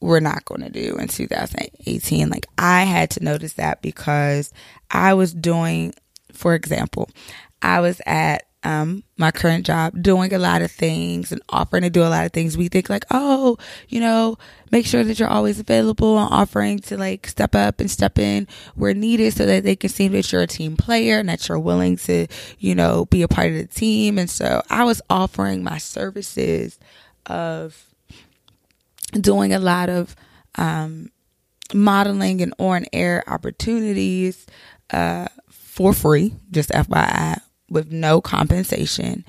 we're 0.00 0.21
not 0.21 0.45
going 0.45 0.61
to 0.61 0.71
do 0.71 0.97
in 0.97 1.09
2018. 1.09 2.29
Like 2.29 2.47
I 2.57 2.85
had 2.85 3.11
to 3.12 3.25
notice 3.25 3.55
that 3.55 3.83
because 3.83 4.53
I 4.91 5.15
was 5.15 5.35
doing, 5.35 5.95
for 6.33 6.55
example, 6.55 7.11
I 7.62 7.81
was 7.81 8.00
at 8.07 8.48
um, 8.65 9.05
my 9.17 9.31
current 9.31 9.65
job 9.65 10.03
doing 10.03 10.35
a 10.35 10.38
lot 10.38 10.62
of 10.62 10.71
things 10.71 11.31
and 11.31 11.41
offering 11.49 11.83
to 11.83 11.91
do 11.91 12.03
a 12.03 12.09
lot 12.11 12.27
of 12.27 12.33
things. 12.33 12.57
We 12.57 12.69
think 12.69 12.91
like, 12.91 13.05
oh, 13.11 13.57
you 13.88 14.00
know, 14.00 14.37
make 14.73 14.85
sure 14.85 15.05
that 15.05 15.19
you're 15.19 15.29
always 15.29 15.61
available 15.61 16.19
and 16.19 16.33
offering 16.33 16.81
to 16.81 16.97
like 16.97 17.29
step 17.29 17.55
up 17.55 17.81
and 17.81 17.91
step 17.91 18.19
in 18.19 18.49
where 18.75 18.95
needed 18.95 19.33
so 19.35 19.47
that 19.47 19.62
they 19.62 19.77
can 19.77 19.91
see 19.91 20.09
that 20.09 20.33
you're 20.33 20.43
a 20.43 20.47
team 20.47 20.77
player 20.77 21.19
and 21.19 21.29
that 21.29 21.49
you're 21.49 21.59
willing 21.59 21.97
to, 21.99 22.27
you 22.59 22.75
know, 22.75 23.07
be 23.07 23.23
a 23.23 23.29
part 23.29 23.49
of 23.49 23.55
the 23.55 23.67
team. 23.67 24.19
And 24.19 24.29
so 24.29 24.62
I 24.69 24.85
was 24.85 25.00
offering 25.09 25.62
my 25.62 25.79
services 25.79 26.79
of 27.27 27.87
doing 29.12 29.55
a 29.55 29.61
lot 29.61 29.88
of 29.88 30.17
um, 30.57 31.12
modeling 31.73 32.41
and 32.41 32.55
on 32.59 32.87
air 32.93 33.23
opportunities 33.29 34.47
uh, 34.91 35.29
for 35.49 35.93
free, 35.93 36.35
just 36.50 36.71
FYI, 36.71 37.41
with 37.68 37.90
no 37.92 38.20
compensation. 38.20 39.25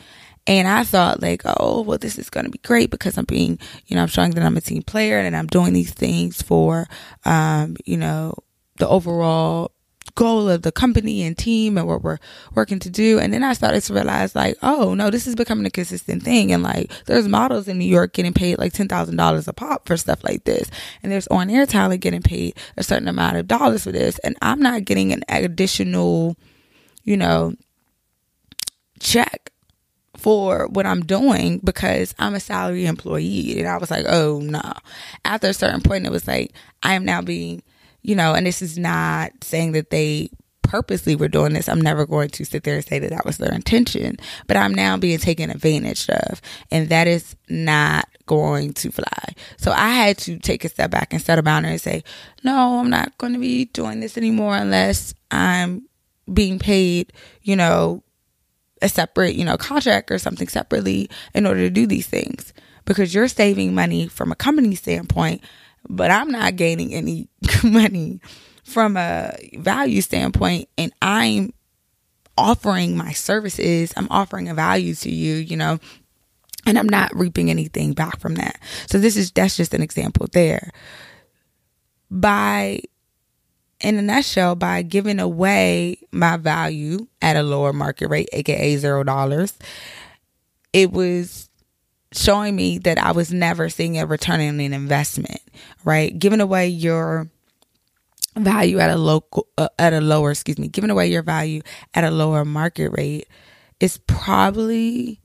And 0.47 0.67
I 0.67 0.83
thought 0.83 1.21
like, 1.21 1.43
oh, 1.45 1.81
well, 1.81 1.97
this 1.97 2.17
is 2.17 2.29
going 2.29 2.45
to 2.45 2.51
be 2.51 2.59
great 2.59 2.89
because 2.89 3.17
I'm 3.17 3.25
being, 3.25 3.59
you 3.85 3.95
know, 3.95 4.01
I'm 4.01 4.07
showing 4.07 4.31
that 4.31 4.43
I'm 4.43 4.57
a 4.57 4.61
team 4.61 4.81
player 4.81 5.19
and 5.19 5.35
I'm 5.35 5.47
doing 5.47 5.73
these 5.73 5.93
things 5.93 6.41
for, 6.41 6.87
um, 7.25 7.75
you 7.85 7.97
know, 7.97 8.33
the 8.77 8.87
overall 8.87 9.71
goal 10.15 10.49
of 10.49 10.63
the 10.63 10.71
company 10.71 11.21
and 11.23 11.37
team 11.37 11.77
and 11.77 11.87
what 11.87 12.01
we're 12.01 12.17
working 12.55 12.79
to 12.79 12.89
do. 12.89 13.19
And 13.19 13.31
then 13.31 13.43
I 13.43 13.53
started 13.53 13.81
to 13.83 13.93
realize 13.93 14.35
like, 14.35 14.57
oh 14.61 14.93
no, 14.93 15.09
this 15.09 15.27
is 15.27 15.35
becoming 15.35 15.65
a 15.65 15.69
consistent 15.69 16.23
thing. 16.23 16.51
And 16.51 16.63
like, 16.63 16.91
there's 17.05 17.27
models 17.27 17.67
in 17.67 17.77
New 17.77 17.85
York 17.85 18.13
getting 18.13 18.33
paid 18.33 18.57
like 18.57 18.73
$10,000 18.73 19.47
a 19.47 19.53
pop 19.53 19.87
for 19.87 19.97
stuff 19.97 20.23
like 20.23 20.45
this. 20.45 20.69
And 21.03 21.11
there's 21.11 21.27
on 21.27 21.49
air 21.49 21.65
talent 21.65 22.01
getting 22.01 22.21
paid 22.21 22.57
a 22.75 22.83
certain 22.83 23.07
amount 23.07 23.37
of 23.37 23.47
dollars 23.47 23.83
for 23.83 23.91
this. 23.91 24.19
And 24.19 24.35
I'm 24.41 24.61
not 24.61 24.85
getting 24.85 25.13
an 25.13 25.23
additional, 25.29 26.35
you 27.03 27.17
know, 27.17 27.53
check 28.99 29.51
for 30.17 30.67
what 30.67 30.85
I'm 30.85 31.05
doing 31.05 31.59
because 31.63 32.13
I'm 32.19 32.35
a 32.35 32.39
salary 32.39 32.85
employee. 32.85 33.59
And 33.59 33.67
I 33.67 33.77
was 33.77 33.89
like, 33.89 34.05
oh 34.07 34.39
no. 34.39 34.73
After 35.23 35.47
a 35.47 35.53
certain 35.53 35.81
point, 35.81 36.05
it 36.05 36.11
was 36.11 36.27
like, 36.27 36.53
I 36.83 36.93
am 36.93 37.05
now 37.05 37.21
being 37.21 37.63
you 38.01 38.15
know, 38.15 38.33
and 38.33 38.45
this 38.45 38.61
is 38.61 38.77
not 38.77 39.31
saying 39.43 39.73
that 39.73 39.89
they 39.89 40.29
purposely 40.61 41.15
were 41.15 41.27
doing 41.27 41.53
this. 41.53 41.67
I'm 41.67 41.81
never 41.81 42.05
going 42.05 42.29
to 42.29 42.45
sit 42.45 42.63
there 42.63 42.75
and 42.75 42.85
say 42.85 42.99
that 42.99 43.09
that 43.09 43.25
was 43.25 43.37
their 43.37 43.53
intention, 43.53 44.17
but 44.47 44.55
I'm 44.55 44.73
now 44.73 44.97
being 44.97 45.17
taken 45.17 45.49
advantage 45.49 46.07
of, 46.09 46.41
and 46.71 46.89
that 46.89 47.07
is 47.07 47.35
not 47.49 48.07
going 48.25 48.73
to 48.73 48.91
fly. 48.91 49.33
So 49.57 49.71
I 49.71 49.89
had 49.89 50.17
to 50.19 50.37
take 50.37 50.63
a 50.63 50.69
step 50.69 50.91
back 50.91 51.11
and 51.11 51.21
set 51.21 51.39
a 51.39 51.43
boundary 51.43 51.71
and 51.71 51.81
say, 51.81 52.03
no, 52.43 52.79
I'm 52.79 52.89
not 52.89 53.17
going 53.17 53.33
to 53.33 53.39
be 53.39 53.65
doing 53.65 53.99
this 53.99 54.17
anymore 54.17 54.55
unless 54.55 55.13
I'm 55.31 55.87
being 56.31 56.59
paid, 56.59 57.11
you 57.41 57.55
know, 57.55 58.03
a 58.81 58.89
separate, 58.89 59.35
you 59.35 59.45
know, 59.45 59.57
contract 59.57 60.11
or 60.11 60.17
something 60.17 60.47
separately 60.47 61.09
in 61.33 61.45
order 61.45 61.61
to 61.61 61.69
do 61.69 61.85
these 61.85 62.07
things 62.07 62.53
because 62.85 63.13
you're 63.13 63.27
saving 63.27 63.75
money 63.75 64.07
from 64.07 64.31
a 64.31 64.35
company 64.35 64.75
standpoint 64.75 65.43
but 65.87 66.11
I'm 66.11 66.31
not 66.31 66.55
gaining 66.55 66.93
any 66.93 67.29
money 67.63 68.19
from 68.63 68.97
a 68.97 69.33
value 69.57 70.01
standpoint 70.01 70.69
and 70.77 70.91
I'm 71.01 71.53
offering 72.37 72.95
my 72.95 73.11
services, 73.11 73.93
I'm 73.97 74.07
offering 74.09 74.47
a 74.49 74.53
value 74.53 74.95
to 74.95 75.11
you, 75.11 75.35
you 75.35 75.57
know, 75.57 75.79
and 76.65 76.77
I'm 76.77 76.87
not 76.87 77.15
reaping 77.15 77.49
anything 77.49 77.93
back 77.93 78.19
from 78.19 78.35
that. 78.35 78.59
So 78.87 78.97
this 78.97 79.17
is 79.17 79.31
that's 79.31 79.57
just 79.57 79.73
an 79.73 79.81
example 79.81 80.27
there. 80.31 80.71
By 82.11 82.81
in 83.81 83.97
a 83.97 84.01
nutshell, 84.01 84.55
by 84.55 84.81
giving 84.81 85.19
away 85.19 85.99
my 86.11 86.37
value 86.37 87.07
at 87.21 87.35
a 87.35 87.43
lower 87.43 87.73
market 87.73 88.07
rate, 88.07 88.29
aka 88.33 88.75
zero 88.77 89.03
dollars, 89.03 89.57
it 90.73 90.91
was 90.91 91.49
showing 92.11 92.55
me 92.55 92.77
that 92.79 92.97
I 92.97 93.11
was 93.11 93.31
never 93.31 93.69
seeing 93.69 93.97
a 93.97 94.05
return 94.05 94.41
on 94.41 94.59
an 94.59 94.73
investment, 94.73 95.41
right? 95.83 96.17
Giving 96.17 96.41
away 96.41 96.67
your 96.67 97.29
value 98.35 98.79
at 98.79 98.89
a 98.89 98.97
local 98.97 99.47
uh, 99.57 99.69
at 99.77 99.93
a 99.93 100.01
lower, 100.01 100.31
excuse 100.31 100.57
me, 100.57 100.67
giving 100.67 100.89
away 100.89 101.07
your 101.07 101.23
value 101.23 101.61
at 101.93 102.03
a 102.03 102.11
lower 102.11 102.45
market 102.45 102.89
rate 102.89 103.27
is 103.79 103.97
probably 103.97 105.21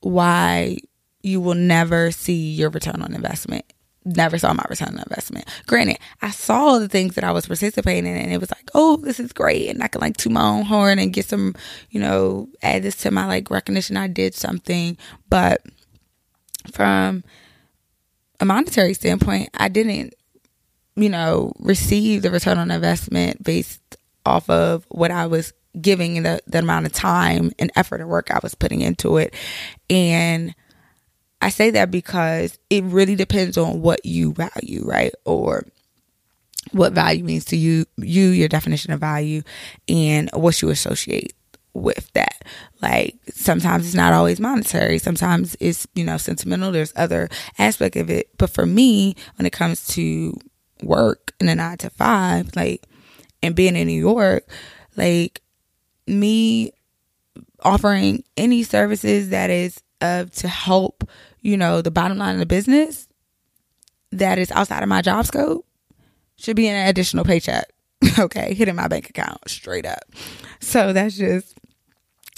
why 0.00 0.78
you 1.22 1.40
will 1.40 1.54
never 1.54 2.10
see 2.10 2.52
your 2.52 2.70
return 2.70 3.02
on 3.02 3.14
investment 3.14 3.64
never 4.06 4.38
saw 4.38 4.52
my 4.52 4.64
return 4.70 4.94
on 4.94 4.98
investment. 4.98 5.46
Granted, 5.66 5.98
I 6.22 6.30
saw 6.30 6.78
the 6.78 6.88
things 6.88 7.16
that 7.16 7.24
I 7.24 7.32
was 7.32 7.46
participating 7.46 8.10
in 8.10 8.16
and 8.16 8.32
it 8.32 8.40
was 8.40 8.50
like, 8.50 8.70
oh, 8.74 8.96
this 8.98 9.18
is 9.18 9.32
great. 9.32 9.68
And 9.68 9.82
I 9.82 9.88
can 9.88 10.00
like 10.00 10.16
toot 10.16 10.32
my 10.32 10.42
own 10.42 10.64
horn 10.64 10.98
and 10.98 11.12
get 11.12 11.26
some, 11.26 11.54
you 11.90 12.00
know, 12.00 12.48
add 12.62 12.82
this 12.82 12.96
to 12.98 13.10
my 13.10 13.26
like 13.26 13.50
recognition. 13.50 13.96
I 13.96 14.06
did 14.06 14.34
something. 14.34 14.96
But 15.28 15.60
from 16.72 17.24
a 18.40 18.44
monetary 18.44 18.94
standpoint, 18.94 19.50
I 19.54 19.68
didn't, 19.68 20.14
you 20.94 21.08
know, 21.08 21.52
receive 21.58 22.22
the 22.22 22.30
return 22.30 22.58
on 22.58 22.70
investment 22.70 23.42
based 23.42 23.80
off 24.24 24.48
of 24.48 24.84
what 24.88 25.10
I 25.10 25.26
was 25.26 25.52
giving 25.80 26.22
the, 26.22 26.40
the 26.46 26.60
amount 26.60 26.86
of 26.86 26.92
time 26.92 27.52
and 27.58 27.70
effort 27.76 28.00
and 28.00 28.08
work 28.08 28.30
I 28.30 28.38
was 28.42 28.54
putting 28.54 28.80
into 28.80 29.18
it. 29.18 29.34
And 29.90 30.54
I 31.40 31.50
say 31.50 31.70
that 31.70 31.90
because 31.90 32.58
it 32.70 32.84
really 32.84 33.14
depends 33.14 33.58
on 33.58 33.82
what 33.82 34.04
you 34.04 34.32
value, 34.32 34.84
right? 34.84 35.12
Or 35.24 35.64
what 36.72 36.92
value 36.92 37.24
means 37.24 37.44
to 37.46 37.56
you, 37.56 37.86
you, 37.96 38.28
your 38.28 38.48
definition 38.48 38.92
of 38.92 39.00
value, 39.00 39.42
and 39.88 40.30
what 40.32 40.60
you 40.62 40.70
associate 40.70 41.34
with 41.74 42.10
that. 42.14 42.42
Like 42.80 43.16
sometimes 43.28 43.86
it's 43.86 43.94
not 43.94 44.12
always 44.12 44.40
monetary. 44.40 44.98
Sometimes 44.98 45.56
it's, 45.60 45.86
you 45.94 46.04
know, 46.04 46.16
sentimental. 46.16 46.72
There's 46.72 46.92
other 46.96 47.28
aspect 47.58 47.96
of 47.96 48.10
it. 48.10 48.30
But 48.38 48.50
for 48.50 48.66
me, 48.66 49.14
when 49.36 49.46
it 49.46 49.52
comes 49.52 49.86
to 49.88 50.34
work 50.82 51.34
in 51.38 51.48
a 51.48 51.54
nine 51.54 51.78
to 51.78 51.90
five, 51.90 52.54
like, 52.56 52.84
and 53.42 53.54
being 53.54 53.76
in 53.76 53.86
New 53.86 54.00
York, 54.00 54.48
like 54.96 55.42
me 56.06 56.72
offering 57.62 58.24
any 58.36 58.62
services 58.62 59.30
that 59.30 59.50
is 59.50 59.82
of 60.00 60.30
to 60.32 60.48
help, 60.48 61.08
you 61.40 61.56
know, 61.56 61.82
the 61.82 61.90
bottom 61.90 62.18
line 62.18 62.34
of 62.34 62.40
the 62.40 62.46
business 62.46 63.08
that 64.12 64.38
is 64.38 64.50
outside 64.52 64.82
of 64.82 64.88
my 64.88 65.02
job 65.02 65.26
scope 65.26 65.66
should 66.36 66.56
be 66.56 66.68
an 66.68 66.88
additional 66.88 67.24
paycheck. 67.24 67.66
okay, 68.18 68.54
hitting 68.54 68.76
my 68.76 68.88
bank 68.88 69.08
account 69.08 69.38
straight 69.48 69.86
up. 69.86 70.04
So 70.60 70.92
that's 70.92 71.16
just 71.16 71.56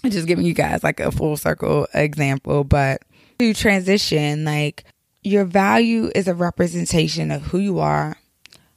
just 0.07 0.29
giving 0.29 0.47
you 0.47 0.55
guys 0.55 0.85
like 0.85 1.01
a 1.01 1.11
full 1.11 1.37
circle 1.37 1.89
example, 1.93 2.63
but 2.63 3.03
to 3.39 3.53
transition, 3.53 4.45
like 4.45 4.85
your 5.23 5.45
value 5.45 6.11
is 6.15 6.29
a 6.29 6.35
representation 6.35 7.31
of 7.31 7.43
who 7.43 7.59
you 7.59 7.81
are, 7.81 8.17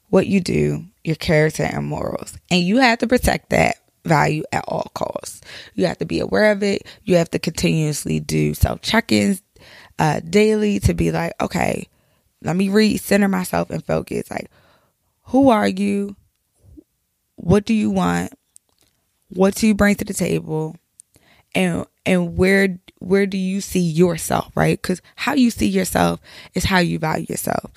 what 0.09 0.27
you 0.27 0.39
do, 0.39 0.85
your 1.03 1.15
character 1.15 1.63
and 1.63 1.85
morals. 1.85 2.38
And 2.50 2.61
you 2.61 2.77
have 2.77 3.00
to 3.00 3.07
protect 3.07 3.51
that 3.51 3.75
value 4.03 4.43
at 4.51 4.65
all 4.67 4.91
costs. 4.93 5.41
You 5.75 5.86
have 5.86 5.98
to 6.00 6.05
be 6.05 6.20
aware 6.20 6.51
of 6.51 6.63
it. 6.63 6.84
You 7.03 7.15
have 7.17 7.29
to 7.31 7.39
continuously 7.39 8.20
do 8.20 8.53
self 8.53 8.81
check 8.81 9.12
ins 9.12 9.41
uh, 10.00 10.20
daily 10.22 10.79
to 10.81 10.93
be 10.93 11.12
like, 11.12 11.34
okay, 11.39 11.88
let 12.41 12.55
me 12.55 12.70
recenter 12.70 13.29
myself 13.29 13.70
and 13.70 13.86
focus. 13.86 14.29
Like, 14.31 14.50
who 15.25 15.50
are 15.50 15.67
you? 15.67 16.15
What 17.36 17.65
do 17.65 17.74
you 17.74 17.89
want? 17.89 18.34
What 19.29 19.55
do 19.55 19.67
you 19.67 19.75
bring 19.75 19.96
to 19.96 20.05
the 20.05 20.13
table? 20.13 20.75
And 21.53 21.86
and 22.05 22.38
where 22.38 22.79
where 23.00 23.25
do 23.25 23.38
you 23.38 23.62
see 23.62 23.79
yourself, 23.79 24.51
right? 24.55 24.81
Cuz 24.81 25.01
how 25.15 25.34
you 25.34 25.51
see 25.51 25.67
yourself 25.67 26.20
is 26.53 26.65
how 26.65 26.79
you 26.79 27.00
value 27.00 27.27
yourself. 27.29 27.72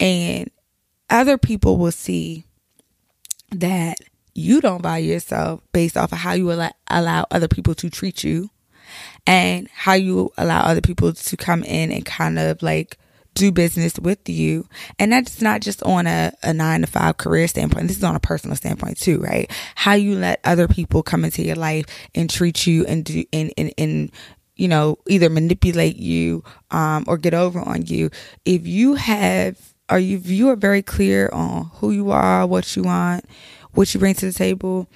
And 0.00 0.50
other 1.10 1.38
people 1.38 1.76
will 1.76 1.92
see 1.92 2.44
that 3.50 3.96
you 4.34 4.60
don't 4.60 4.82
value 4.82 5.12
yourself 5.12 5.60
based 5.72 5.96
off 5.96 6.12
of 6.12 6.18
how 6.18 6.32
you 6.32 6.52
allow, 6.52 6.70
allow 6.88 7.26
other 7.30 7.48
people 7.48 7.74
to 7.76 7.88
treat 7.88 8.24
you 8.24 8.50
and 9.26 9.68
how 9.72 9.94
you 9.94 10.30
allow 10.36 10.60
other 10.60 10.80
people 10.80 11.12
to 11.12 11.36
come 11.36 11.62
in 11.64 11.90
and 11.92 12.04
kind 12.04 12.38
of 12.38 12.62
like 12.62 12.98
do 13.34 13.50
business 13.50 13.98
with 13.98 14.28
you. 14.28 14.68
And 14.98 15.12
that's 15.12 15.42
not 15.42 15.60
just 15.60 15.82
on 15.82 16.06
a, 16.06 16.32
a 16.42 16.52
nine 16.52 16.82
to 16.82 16.86
five 16.86 17.16
career 17.16 17.48
standpoint. 17.48 17.88
This 17.88 17.96
is 17.96 18.04
on 18.04 18.16
a 18.16 18.20
personal 18.20 18.56
standpoint 18.56 18.98
too, 18.98 19.20
right? 19.20 19.50
How 19.74 19.94
you 19.94 20.16
let 20.16 20.40
other 20.44 20.68
people 20.68 21.02
come 21.02 21.24
into 21.24 21.42
your 21.42 21.56
life 21.56 21.86
and 22.14 22.30
treat 22.30 22.66
you 22.66 22.84
and 22.86 23.04
do, 23.04 23.24
and, 23.32 23.52
and, 23.56 23.72
and, 23.76 24.12
you 24.56 24.68
know, 24.68 24.98
either 25.08 25.28
manipulate 25.28 25.96
you, 25.96 26.44
um, 26.70 27.04
or 27.08 27.18
get 27.18 27.34
over 27.34 27.60
on 27.60 27.86
you. 27.86 28.10
If 28.44 28.68
you 28.68 28.94
have, 28.94 29.58
or 29.90 29.98
if 29.98 30.28
you 30.28 30.48
are 30.50 30.56
very 30.56 30.82
clear 30.82 31.28
on 31.32 31.70
who 31.74 31.90
you 31.90 32.12
are, 32.12 32.46
what 32.46 32.76
you 32.76 32.84
want, 32.84 33.24
what 33.74 33.92
you 33.92 34.00
bring 34.00 34.14
to 34.14 34.26
the 34.26 34.32
table, 34.32 34.88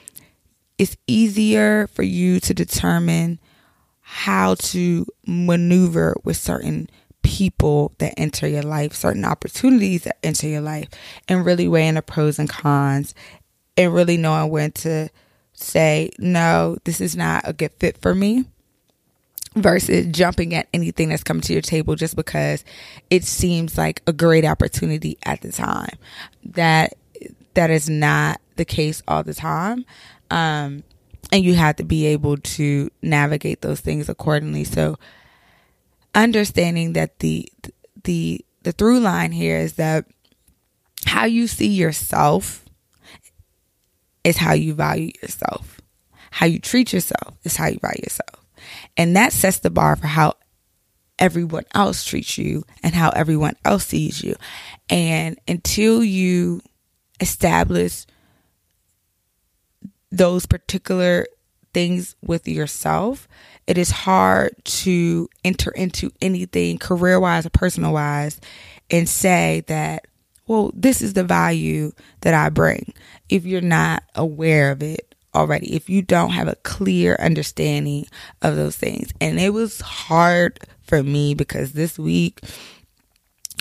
it's 0.79 0.97
easier 1.07 1.87
for 1.89 2.03
you 2.03 2.41
to 2.41 2.55
determine 2.55 3.39
how 4.01 4.55
to 4.55 5.07
maneuver 5.27 6.17
with 6.25 6.37
certain 6.37 6.89
people 7.23 7.93
that 7.99 8.15
enter 8.17 8.47
your 8.47 8.63
life, 8.63 8.95
certain 8.95 9.25
opportunities 9.25 10.05
that 10.05 10.17
enter 10.25 10.49
your 10.49 10.61
life, 10.61 10.89
and 11.29 11.45
really 11.45 11.69
weighing 11.69 11.95
the 11.95 12.03
pros 12.03 12.39
and 12.39 12.49
cons 12.49 13.15
and 13.77 13.93
really 13.93 14.17
knowing 14.17 14.51
when 14.51 14.73
to 14.73 15.09
say, 15.53 16.11
no, 16.19 16.79
this 16.85 17.01
is 17.01 17.17
not 17.17 17.43
a 17.47 17.53
good 17.53 17.73
fit 17.73 17.99
for 17.99 18.15
me 18.15 18.45
versus 19.55 20.07
jumping 20.11 20.55
at 20.55 20.69
anything 20.73 21.09
that's 21.09 21.25
coming 21.25 21.41
to 21.43 21.53
your 21.53 21.63
table 21.63 21.97
just 21.97 22.17
because 22.17 22.65
it 23.11 23.25
seems 23.25 23.77
like 23.77 24.03
a 24.07 24.13
great 24.13 24.45
opportunity 24.45 25.19
at 25.25 25.41
the 25.43 25.53
time. 25.53 25.97
That 26.45 26.95
that 27.55 27.71
is 27.71 27.89
not 27.89 28.41
the 28.59 28.65
case 28.65 29.03
all 29.09 29.23
the 29.23 29.35
time. 29.35 29.85
Um, 30.31 30.85
and 31.33 31.43
you 31.45 31.55
have 31.55 31.77
to 31.77 31.85
be 31.85 32.07
able 32.07 32.37
to 32.37 32.91
navigate 33.03 33.63
those 33.63 33.81
things 33.81 34.09
accordingly. 34.09 34.65
So 34.65 34.99
understanding 36.15 36.93
that 36.95 37.19
the 37.19 37.51
the 38.05 38.45
the 38.63 38.73
through 38.73 39.01
line 39.01 39.33
here 39.33 39.59
is 39.59 39.75
that 39.75 40.07
how 41.07 41.25
you 41.25 41.47
see 41.47 41.69
yourself 41.69 42.65
is 44.25 44.37
how 44.37 44.53
you 44.53 44.75
value 44.75 45.13
yourself. 45.23 45.81
How 46.31 46.47
you 46.47 46.59
treat 46.59 46.93
yourself 46.93 47.37
is 47.45 47.57
how 47.57 47.69
you 47.69 47.79
value 47.81 48.03
yourself. 48.03 48.45
And 48.97 49.17
that 49.17 49.33
sets 49.33 49.61
the 49.61 49.71
bar 49.71 49.97
for 49.97 50.07
how 50.07 50.35
everyone 51.19 51.65
else 51.75 52.05
treats 52.05 52.39
you 52.39 52.65
and 52.83 52.95
how 52.95 53.11
everyone 53.11 53.57
else 53.65 53.87
sees 53.87 54.23
you. 54.23 54.37
And 54.89 55.39
until 55.49 56.05
you 56.05 56.61
establish 57.21 58.07
those 60.11 60.47
particular 60.47 61.27
things 61.75 62.17
with 62.23 62.49
yourself, 62.49 63.29
it 63.67 63.79
is 63.79 63.91
hard 63.91 64.55
to 64.65 65.29
enter 65.45 65.71
into 65.73 66.11
anything 66.21 66.79
career 66.79 67.21
wise 67.21 67.47
or 67.47 67.51
personal 67.51 67.93
wise 67.93 68.41
and 68.91 69.09
say 69.09 69.63
that, 69.67 70.07
well, 70.47 70.71
this 70.75 71.03
is 71.03 71.13
the 71.13 71.25
value 71.25 71.93
that 72.23 72.35
I 72.35 72.49
bring 72.49 72.95
if 73.29 73.45
you're 73.45 73.61
not 73.61 74.03
aware 74.15 74.71
of 74.71 74.83
it 74.83 75.15
already, 75.35 75.75
if 75.75 75.91
you 75.91 76.01
don't 76.03 76.31
have 76.31 76.49
a 76.49 76.57
clear 76.57 77.17
understanding 77.21 78.07
of 78.41 78.57
those 78.57 78.77
things. 78.77 79.13
And 79.21 79.39
it 79.39 79.51
was 79.51 79.81
hard 79.81 80.59
for 80.83 81.03
me 81.03 81.35
because 81.35 81.73
this 81.73 81.99
week 81.99 82.41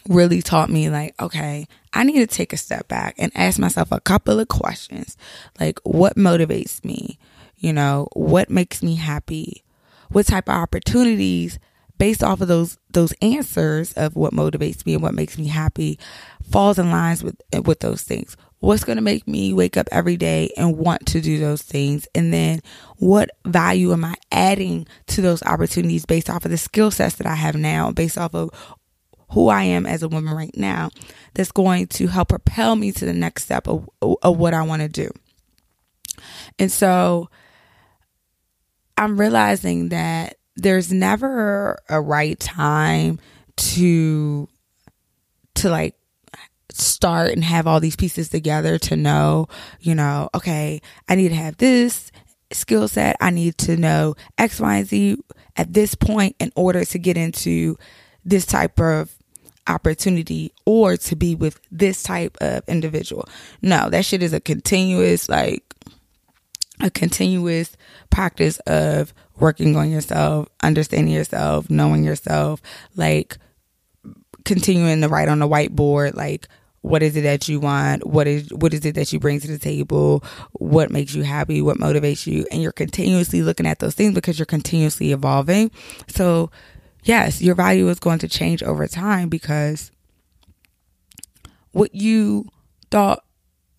really 0.10 0.42
taught 0.42 0.70
me, 0.70 0.90
like, 0.90 1.14
okay, 1.22 1.68
I 1.94 2.04
need 2.04 2.20
to 2.20 2.28
take 2.28 2.54
a 2.54 2.58
step 2.58 2.88
back 2.88 3.16
and 3.18 3.32
ask 3.36 3.60
myself 3.60 3.92
a 3.92 4.00
couple 4.00 4.40
of 4.40 4.48
questions. 4.48 5.18
Like, 5.60 5.80
what 5.84 6.16
motivates 6.16 6.84
me? 6.84 7.20
You 7.58 7.74
know, 7.74 8.08
what 8.14 8.50
makes 8.50 8.84
me 8.84 8.96
happy? 8.96 9.64
What 10.10 10.28
type 10.28 10.48
of 10.48 10.56
opportunities 10.56 11.60
based 11.98 12.24
off 12.24 12.42
of 12.42 12.48
those 12.48 12.78
those 12.92 13.14
answers 13.22 13.94
of 13.94 14.16
what 14.16 14.34
motivates 14.34 14.86
me 14.86 14.94
and 14.94 15.04
what 15.04 15.14
makes 15.14 15.38
me 15.38 15.48
happy 15.48 16.00
falls 16.50 16.80
in 16.80 16.92
lines 16.92 17.24
with 17.24 17.36
with 17.66 17.80
those 17.80 18.04
things 18.04 18.38
what's 18.60 18.84
going 18.84 18.96
to 18.96 19.04
make 19.04 19.28
me 19.28 19.54
wake 19.54 19.78
up 19.78 19.88
every 19.92 20.18
day 20.18 20.52
and 20.58 20.78
want 20.78 21.06
to 21.06 21.22
do 21.22 21.38
those 21.38 21.62
things 21.62 22.08
and 22.16 22.34
then 22.34 22.60
what 22.98 23.30
value 23.46 23.92
am 23.92 24.06
i 24.06 24.16
adding 24.32 24.86
to 25.08 25.22
those 25.22 25.44
opportunities 25.44 26.06
based 26.06 26.30
off 26.30 26.46
of 26.46 26.52
the 26.52 26.58
skill 26.58 26.92
sets 26.92 27.16
that 27.16 27.28
i 27.28 27.36
have 27.36 27.56
now 27.56 27.92
based 27.92 28.18
off 28.18 28.34
of 28.34 28.50
who 29.32 29.48
i 29.48 29.64
am 29.64 29.86
as 29.86 30.04
a 30.04 30.08
woman 30.08 30.34
right 30.34 30.56
now 30.56 30.90
that's 31.34 31.52
going 31.52 31.88
to 31.88 32.08
help 32.08 32.30
propel 32.30 32.76
me 32.76 32.92
to 32.92 33.06
the 33.06 33.14
next 33.14 33.44
step 33.44 33.68
of, 33.68 33.90
of 34.02 34.38
what 34.38 34.54
i 34.54 34.62
want 34.62 34.82
to 34.82 34.88
do 34.88 35.10
and 36.60 36.72
so 36.72 37.30
i'm 38.98 39.20
realizing 39.20 39.90
that 39.90 40.38
there's 40.56 40.92
never 40.92 41.78
a 41.90 42.02
right 42.02 42.40
time 42.40 43.20
to 43.56 44.48
to 45.56 45.70
like 45.70 45.96
start 46.72 47.32
and 47.32 47.44
have 47.44 47.68
all 47.68 47.80
these 47.80 47.96
pieces 47.96 48.30
together 48.30 48.78
to 48.78 48.96
know, 48.96 49.48
you 49.80 49.96
know, 49.96 50.30
okay, 50.36 50.82
I 51.08 51.16
need 51.16 51.30
to 51.30 51.36
have 51.36 51.58
this 51.58 52.12
skill 52.52 52.88
set. 52.88 53.16
I 53.20 53.32
need 53.32 53.58
to 53.60 53.78
know 53.78 54.16
X, 54.38 54.60
Y, 54.60 54.76
and 54.78 54.88
Z 54.88 55.18
at 55.56 55.74
this 55.74 55.96
point 55.96 56.36
in 56.40 56.52
order 56.56 56.86
to 56.86 57.00
get 57.00 57.18
into 57.18 57.78
this 58.24 58.46
type 58.46 58.80
of 58.80 59.17
opportunity 59.68 60.54
or 60.66 60.98
to 60.98 61.16
be 61.16 61.36
with 61.36 61.60
this 61.72 62.04
type 62.04 62.38
of 62.42 62.64
individual. 62.68 63.28
No, 63.62 63.90
that 63.90 64.06
shit 64.06 64.24
is 64.24 64.34
a 64.34 64.40
continuous, 64.40 65.30
like, 65.30 65.64
a 66.80 66.90
continuous 66.90 67.76
practice 68.10 68.60
of 68.60 69.14
working 69.40 69.76
on 69.76 69.90
yourself, 69.90 70.48
understanding 70.64 71.14
yourself, 71.14 71.70
knowing 71.70 72.04
yourself, 72.04 72.62
like 72.96 73.38
continuing 74.46 75.02
to 75.02 75.08
write 75.08 75.28
on 75.28 75.40
the 75.40 75.48
whiteboard, 75.48 76.16
like 76.16 76.48
what 76.82 77.04
is 77.04 77.16
it 77.18 77.22
that 77.22 77.50
you 77.50 77.60
want? 77.60 78.06
What 78.06 78.28
is 78.28 78.54
what 78.54 78.74
is 78.74 78.86
it 78.86 78.96
that 78.96 79.12
you 79.12 79.20
bring 79.20 79.40
to 79.42 79.48
the 79.48 79.58
table? 79.58 80.24
What 80.54 80.90
makes 80.90 81.14
you 81.14 81.24
happy? 81.24 81.62
What 81.62 81.78
motivates 81.78 82.26
you? 82.26 82.46
And 82.52 82.62
you're 82.62 82.72
continuously 82.72 83.42
looking 83.42 83.66
at 83.66 83.80
those 83.80 83.96
things 83.96 84.14
because 84.14 84.40
you're 84.40 84.46
continuously 84.46 85.12
evolving. 85.12 85.72
So 86.08 86.50
yes 87.08 87.42
your 87.42 87.56
value 87.56 87.88
is 87.90 88.00
going 88.00 88.20
to 88.20 88.28
change 88.28 88.62
over 88.64 88.88
time 88.88 89.30
because 89.30 89.92
what 91.72 91.94
you 91.94 92.48
thought 92.92 93.24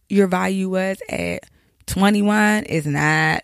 your 0.09 0.27
value 0.27 0.69
was 0.69 0.99
at 1.09 1.45
21 1.87 2.65
is 2.65 2.87
not 2.87 3.43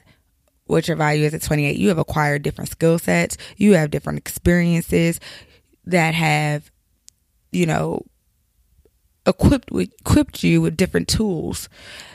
what 0.67 0.89
your 0.89 0.97
value 0.97 1.25
is 1.25 1.35
at 1.35 1.43
28 1.43 1.77
you 1.77 1.89
have 1.89 1.99
acquired 1.99 2.43
different 2.43 2.71
skill 2.71 2.99
sets. 2.99 3.37
You 3.57 3.73
have 3.73 3.91
different 3.91 4.19
experiences 4.19 5.21
that 5.85 6.15
have 6.15 6.71
you 7.53 7.67
know 7.67 8.03
equipped 9.27 9.71
with 9.71 9.91
equipped 10.01 10.43
you 10.43 10.61
with 10.61 10.77
different 10.77 11.09
tools 11.09 11.69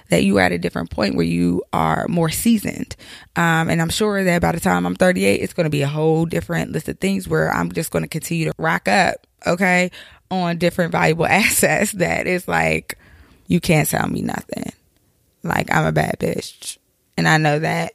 that 0.09 0.23
you 0.23 0.37
are 0.37 0.41
at 0.41 0.51
a 0.51 0.57
different 0.57 0.89
point 0.89 1.15
where 1.15 1.25
you 1.25 1.63
are 1.71 2.07
more 2.07 2.29
seasoned. 2.29 2.95
Um, 3.35 3.69
and 3.69 3.81
I'm 3.81 3.89
sure 3.89 4.23
that 4.23 4.41
by 4.41 4.51
the 4.51 4.59
time 4.59 4.85
I'm 4.85 4.95
38, 4.95 5.41
it's 5.41 5.53
going 5.53 5.65
to 5.65 5.69
be 5.69 5.83
a 5.83 5.87
whole 5.87 6.25
different 6.25 6.71
list 6.71 6.89
of 6.89 6.99
things 6.99 7.27
where 7.27 7.51
I'm 7.51 7.71
just 7.71 7.91
going 7.91 8.03
to 8.03 8.09
continue 8.09 8.45
to 8.45 8.53
rack 8.57 8.87
up, 8.87 9.27
okay, 9.45 9.91
on 10.31 10.57
different 10.57 10.91
valuable 10.91 11.25
assets 11.27 11.91
that 11.93 12.27
is 12.27 12.47
like, 12.47 12.97
you 13.47 13.59
can't 13.59 13.87
tell 13.87 14.07
me 14.07 14.21
nothing. 14.21 14.71
Like, 15.43 15.73
I'm 15.73 15.85
a 15.85 15.91
bad 15.91 16.17
bitch. 16.19 16.77
And 17.17 17.27
I 17.27 17.37
know 17.37 17.59
that. 17.59 17.93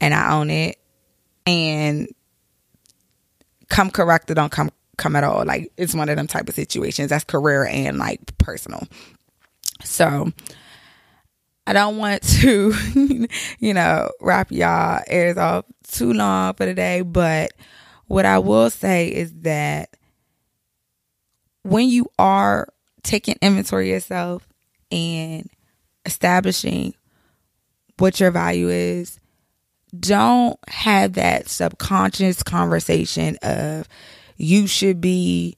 And 0.00 0.14
I 0.14 0.32
own 0.32 0.50
it. 0.50 0.78
And 1.46 2.08
come 3.68 3.90
corrected 3.90 4.38
on 4.38 4.50
come 4.50 4.70
come 5.00 5.16
at 5.16 5.24
all. 5.24 5.44
Like 5.44 5.72
it's 5.76 5.94
one 5.94 6.08
of 6.08 6.16
them 6.16 6.28
type 6.28 6.48
of 6.48 6.54
situations. 6.54 7.08
That's 7.10 7.24
career 7.24 7.66
and 7.66 7.98
like 7.98 8.36
personal. 8.38 8.86
So 9.82 10.30
I 11.66 11.72
don't 11.72 11.96
want 11.96 12.22
to, 12.40 12.74
you 13.58 13.74
know, 13.74 14.10
rap 14.20 14.52
y'all 14.52 15.02
ears 15.10 15.38
off 15.38 15.64
too 15.88 16.12
long 16.12 16.54
for 16.54 16.66
today, 16.66 17.00
but 17.00 17.52
what 18.06 18.26
I 18.26 18.38
will 18.38 18.70
say 18.70 19.08
is 19.08 19.32
that 19.40 19.96
when 21.62 21.88
you 21.88 22.06
are 22.18 22.68
taking 23.02 23.36
inventory 23.40 23.90
yourself 23.90 24.46
and 24.92 25.48
establishing 26.04 26.94
what 27.98 28.20
your 28.20 28.30
value 28.30 28.68
is, 28.68 29.18
don't 29.98 30.58
have 30.68 31.14
that 31.14 31.48
subconscious 31.48 32.42
conversation 32.42 33.36
of 33.42 33.88
you 34.40 34.66
should 34.66 35.00
be 35.00 35.56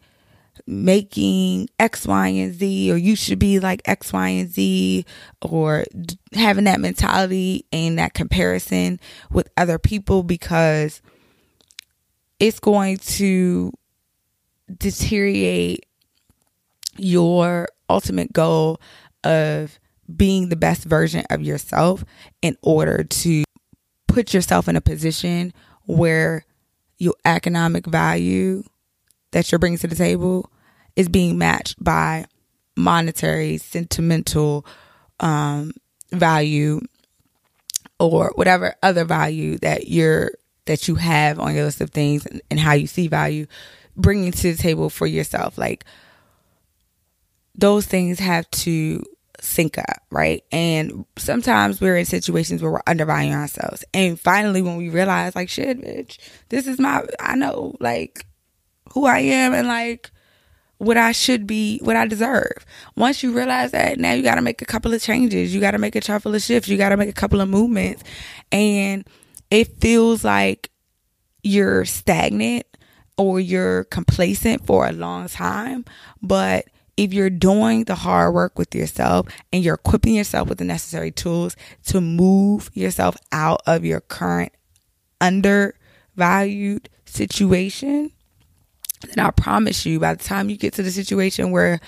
making 0.66 1.68
X, 1.78 2.06
Y, 2.06 2.28
and 2.28 2.54
Z, 2.54 2.92
or 2.92 2.96
you 2.96 3.16
should 3.16 3.38
be 3.38 3.60
like 3.60 3.80
X, 3.84 4.12
Y, 4.12 4.28
and 4.28 4.50
Z, 4.50 5.04
or 5.40 5.84
having 6.32 6.64
that 6.64 6.80
mentality 6.80 7.64
and 7.72 7.98
that 7.98 8.14
comparison 8.14 8.98
with 9.30 9.48
other 9.56 9.78
people 9.78 10.22
because 10.22 11.00
it's 12.40 12.60
going 12.60 12.98
to 12.98 13.72
deteriorate 14.78 15.86
your 16.96 17.68
ultimate 17.88 18.32
goal 18.32 18.80
of 19.24 19.78
being 20.14 20.48
the 20.48 20.56
best 20.56 20.84
version 20.84 21.24
of 21.30 21.40
yourself 21.42 22.04
in 22.42 22.56
order 22.62 23.04
to 23.04 23.44
put 24.08 24.34
yourself 24.34 24.68
in 24.68 24.76
a 24.76 24.80
position 24.80 25.52
where 25.86 26.44
your 26.98 27.14
economic 27.24 27.86
value 27.86 28.62
that 29.32 29.50
you're 29.50 29.58
bringing 29.58 29.78
to 29.78 29.88
the 29.88 29.96
table 29.96 30.50
is 30.96 31.08
being 31.08 31.38
matched 31.38 31.82
by 31.82 32.26
monetary, 32.76 33.58
sentimental 33.58 34.64
um, 35.20 35.72
value 36.10 36.80
or 37.98 38.32
whatever 38.34 38.74
other 38.82 39.04
value 39.04 39.58
that 39.58 39.88
you're 39.88 40.32
that 40.66 40.86
you 40.86 40.94
have 40.94 41.40
on 41.40 41.54
your 41.54 41.64
list 41.64 41.80
of 41.80 41.90
things 41.90 42.24
and, 42.26 42.40
and 42.50 42.60
how 42.60 42.72
you 42.72 42.86
see 42.86 43.08
value 43.08 43.46
bringing 43.96 44.30
to 44.30 44.54
the 44.54 44.62
table 44.62 44.88
for 44.88 45.06
yourself 45.06 45.58
like 45.58 45.84
those 47.54 47.86
things 47.86 48.18
have 48.18 48.48
to 48.50 49.02
sync 49.40 49.76
up, 49.76 50.02
right? 50.10 50.44
And 50.52 51.04
sometimes 51.16 51.80
we're 51.80 51.96
in 51.96 52.04
situations 52.04 52.62
where 52.62 52.70
we're 52.70 52.82
undervaluing 52.86 53.34
ourselves. 53.34 53.84
And 53.92 54.18
finally, 54.18 54.62
when 54.62 54.76
we 54.76 54.88
realize, 54.88 55.34
like, 55.34 55.48
shit, 55.48 55.80
bitch, 55.80 56.18
this 56.48 56.66
is 56.66 56.78
my, 56.78 57.04
I 57.20 57.34
know, 57.34 57.76
like, 57.80 58.24
who 58.92 59.06
I 59.06 59.18
am 59.20 59.54
and 59.54 59.68
like 59.68 60.10
what 60.78 60.96
I 60.96 61.12
should 61.12 61.46
be, 61.46 61.78
what 61.78 61.94
I 61.94 62.06
deserve. 62.06 62.66
Once 62.96 63.22
you 63.22 63.32
realize 63.32 63.70
that, 63.70 63.98
now 63.98 64.12
you 64.12 64.22
got 64.22 64.34
to 64.34 64.42
make 64.42 64.62
a 64.62 64.66
couple 64.66 64.92
of 64.92 65.00
changes. 65.00 65.54
You 65.54 65.60
got 65.60 65.70
to 65.72 65.78
make 65.78 65.94
a 65.94 66.00
couple 66.00 66.34
of 66.34 66.42
shifts. 66.42 66.68
You 66.68 66.76
got 66.76 66.88
to 66.88 66.96
make 66.96 67.08
a 67.08 67.12
couple 67.12 67.40
of 67.40 67.48
movements. 67.48 68.02
And 68.50 69.06
it 69.50 69.80
feels 69.80 70.24
like 70.24 70.70
you're 71.44 71.84
stagnant 71.84 72.66
or 73.16 73.38
you're 73.38 73.84
complacent 73.84 74.66
for 74.66 74.86
a 74.86 74.92
long 74.92 75.28
time. 75.28 75.84
But 76.20 76.66
if 76.96 77.12
you're 77.12 77.30
doing 77.30 77.84
the 77.84 77.94
hard 77.94 78.34
work 78.34 78.58
with 78.58 78.74
yourself 78.74 79.28
and 79.52 79.62
you're 79.62 79.74
equipping 79.76 80.16
yourself 80.16 80.48
with 80.48 80.58
the 80.58 80.64
necessary 80.64 81.10
tools 81.10 81.56
to 81.86 82.00
move 82.00 82.70
yourself 82.74 83.16
out 83.30 83.62
of 83.66 83.84
your 83.84 84.00
current 84.00 84.52
undervalued 85.20 86.88
situation, 87.04 88.10
And 89.10 89.20
I 89.20 89.30
promise 89.30 89.84
you, 89.84 90.00
by 90.00 90.14
the 90.14 90.22
time 90.22 90.48
you 90.48 90.56
get 90.56 90.74
to 90.74 90.82
the 90.82 90.90
situation 90.90 91.50
where 91.50 91.80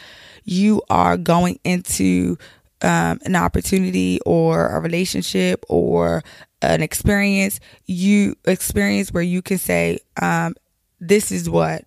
you 0.44 0.83
are 0.90 1.16
going 1.16 1.59
into 1.64 2.37
um, 2.83 3.18
an 3.24 3.37
opportunity 3.37 4.20
or 4.27 4.68
a 4.68 4.81
relationship 4.81 5.64
or 5.68 6.22
an 6.61 6.83
experience, 6.83 7.61
you 7.87 8.37
experience 8.44 9.12
where 9.12 9.22
you 9.22 9.42
can 9.42 9.59
say, 9.59 10.00
um, 10.20 10.55
"This 11.00 11.33
is 11.33 11.48
what 11.48 11.85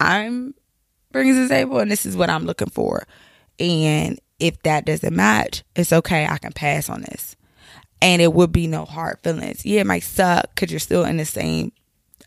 I'm 0.00 0.54
bringing 1.12 1.34
to 1.34 1.42
the 1.42 1.48
table, 1.48 1.78
and 1.78 1.90
this 1.90 2.04
is 2.04 2.16
what 2.16 2.30
I'm 2.30 2.44
looking 2.44 2.70
for." 2.70 3.06
And 3.58 4.20
if 4.38 4.62
that 4.62 4.84
doesn't 4.84 5.14
match, 5.16 5.64
it's 5.74 5.92
okay. 5.92 6.26
I 6.26 6.38
can 6.38 6.52
pass 6.52 6.88
on 6.88 7.02
this, 7.02 7.36
and 8.02 8.20
it 8.20 8.32
would 8.32 8.52
be 8.52 8.66
no 8.66 8.84
hard 8.84 9.18
feelings. 9.22 9.64
Yeah, 9.64 9.80
it 9.80 9.86
might 9.86 10.02
suck 10.02 10.54
because 10.54 10.70
you're 10.70 10.80
still 10.80 11.04
in 11.04 11.16
the 11.16 11.24
same 11.24 11.72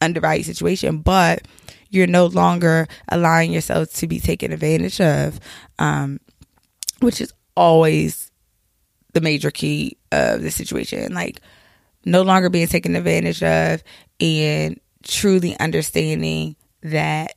undervalued 0.01 0.45
situation, 0.45 0.99
but 0.99 1.47
you're 1.89 2.07
no 2.07 2.25
longer 2.25 2.87
allowing 3.09 3.51
yourself 3.51 3.93
to 3.93 4.07
be 4.07 4.19
taken 4.19 4.51
advantage 4.51 4.99
of, 5.01 5.39
um, 5.79 6.19
which 6.99 7.21
is 7.21 7.33
always 7.55 8.31
the 9.13 9.21
major 9.21 9.51
key 9.51 9.97
of 10.11 10.41
the 10.41 10.51
situation. 10.51 11.13
Like, 11.13 11.41
no 12.05 12.21
longer 12.21 12.49
being 12.49 12.67
taken 12.67 12.95
advantage 12.95 13.43
of 13.43 13.83
and 14.19 14.79
truly 15.03 15.59
understanding 15.59 16.55
that 16.81 17.35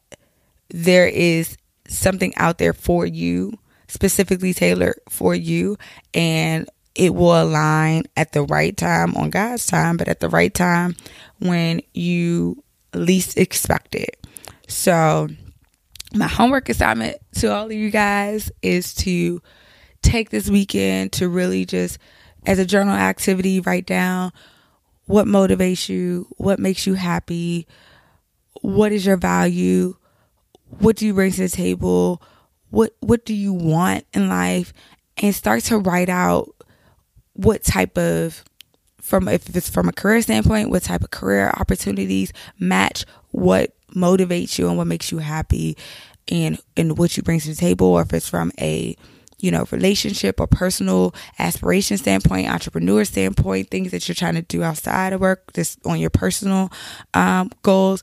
there 0.68 1.06
is 1.06 1.56
something 1.88 2.32
out 2.36 2.58
there 2.58 2.72
for 2.72 3.06
you, 3.06 3.52
specifically 3.88 4.54
tailored 4.54 4.98
for 5.08 5.34
you, 5.34 5.76
and 6.14 6.68
it 6.94 7.14
will 7.14 7.42
align 7.42 8.04
at 8.16 8.32
the 8.32 8.42
right 8.42 8.76
time 8.76 9.14
on 9.16 9.30
God's 9.30 9.66
time, 9.66 9.96
but 9.96 10.08
at 10.08 10.20
the 10.20 10.28
right 10.28 10.52
time 10.52 10.96
when 11.40 11.80
you 11.92 12.62
least 12.94 13.36
expect 13.36 13.94
it. 13.94 14.24
So, 14.68 15.28
my 16.12 16.28
homework 16.28 16.68
assignment 16.68 17.16
to 17.36 17.52
all 17.52 17.66
of 17.66 17.72
you 17.72 17.90
guys 17.90 18.52
is 18.62 18.94
to 18.94 19.42
take 20.02 20.30
this 20.30 20.48
weekend 20.48 21.12
to 21.14 21.28
really 21.28 21.64
just, 21.64 21.98
as 22.46 22.58
a 22.58 22.64
journal 22.64 22.94
activity, 22.94 23.60
write 23.60 23.86
down 23.86 24.32
what 25.06 25.26
motivates 25.26 25.88
you, 25.88 26.28
what 26.36 26.58
makes 26.58 26.86
you 26.86 26.94
happy, 26.94 27.66
what 28.60 28.92
is 28.92 29.04
your 29.04 29.16
value, 29.16 29.96
what 30.78 30.96
do 30.96 31.06
you 31.06 31.14
bring 31.14 31.32
to 31.32 31.42
the 31.42 31.48
table, 31.48 32.22
what 32.70 32.94
what 33.00 33.24
do 33.24 33.34
you 33.34 33.52
want 33.52 34.06
in 34.14 34.28
life, 34.28 34.72
and 35.18 35.34
start 35.34 35.62
to 35.64 35.78
write 35.78 36.08
out 36.08 36.54
what 37.34 37.62
type 37.62 37.96
of 37.98 38.44
from 39.00 39.28
if 39.28 39.54
it's 39.54 39.68
from 39.68 39.88
a 39.88 39.92
career 39.92 40.22
standpoint, 40.22 40.70
what 40.70 40.82
type 40.82 41.02
of 41.02 41.10
career 41.10 41.52
opportunities 41.56 42.32
match 42.58 43.04
what 43.32 43.74
motivates 43.94 44.58
you 44.58 44.68
and 44.68 44.78
what 44.78 44.86
makes 44.86 45.12
you 45.12 45.18
happy 45.18 45.76
and 46.28 46.58
and 46.76 46.96
what 46.96 47.16
you 47.16 47.22
bring 47.22 47.40
to 47.40 47.48
the 47.48 47.54
table? 47.54 47.88
Or 47.88 48.02
if 48.02 48.12
it's 48.12 48.28
from 48.28 48.50
a 48.60 48.96
you 49.40 49.50
know 49.50 49.66
relationship 49.70 50.40
or 50.40 50.46
personal 50.46 51.14
aspiration 51.38 51.98
standpoint 51.98 52.48
entrepreneur 52.48 53.04
standpoint 53.04 53.68
things 53.70 53.90
that 53.90 54.08
you're 54.08 54.14
trying 54.14 54.34
to 54.34 54.42
do 54.42 54.62
outside 54.62 55.12
of 55.12 55.20
work 55.20 55.52
just 55.52 55.78
on 55.84 55.98
your 55.98 56.08
personal 56.08 56.72
um, 57.12 57.50
goals 57.62 58.02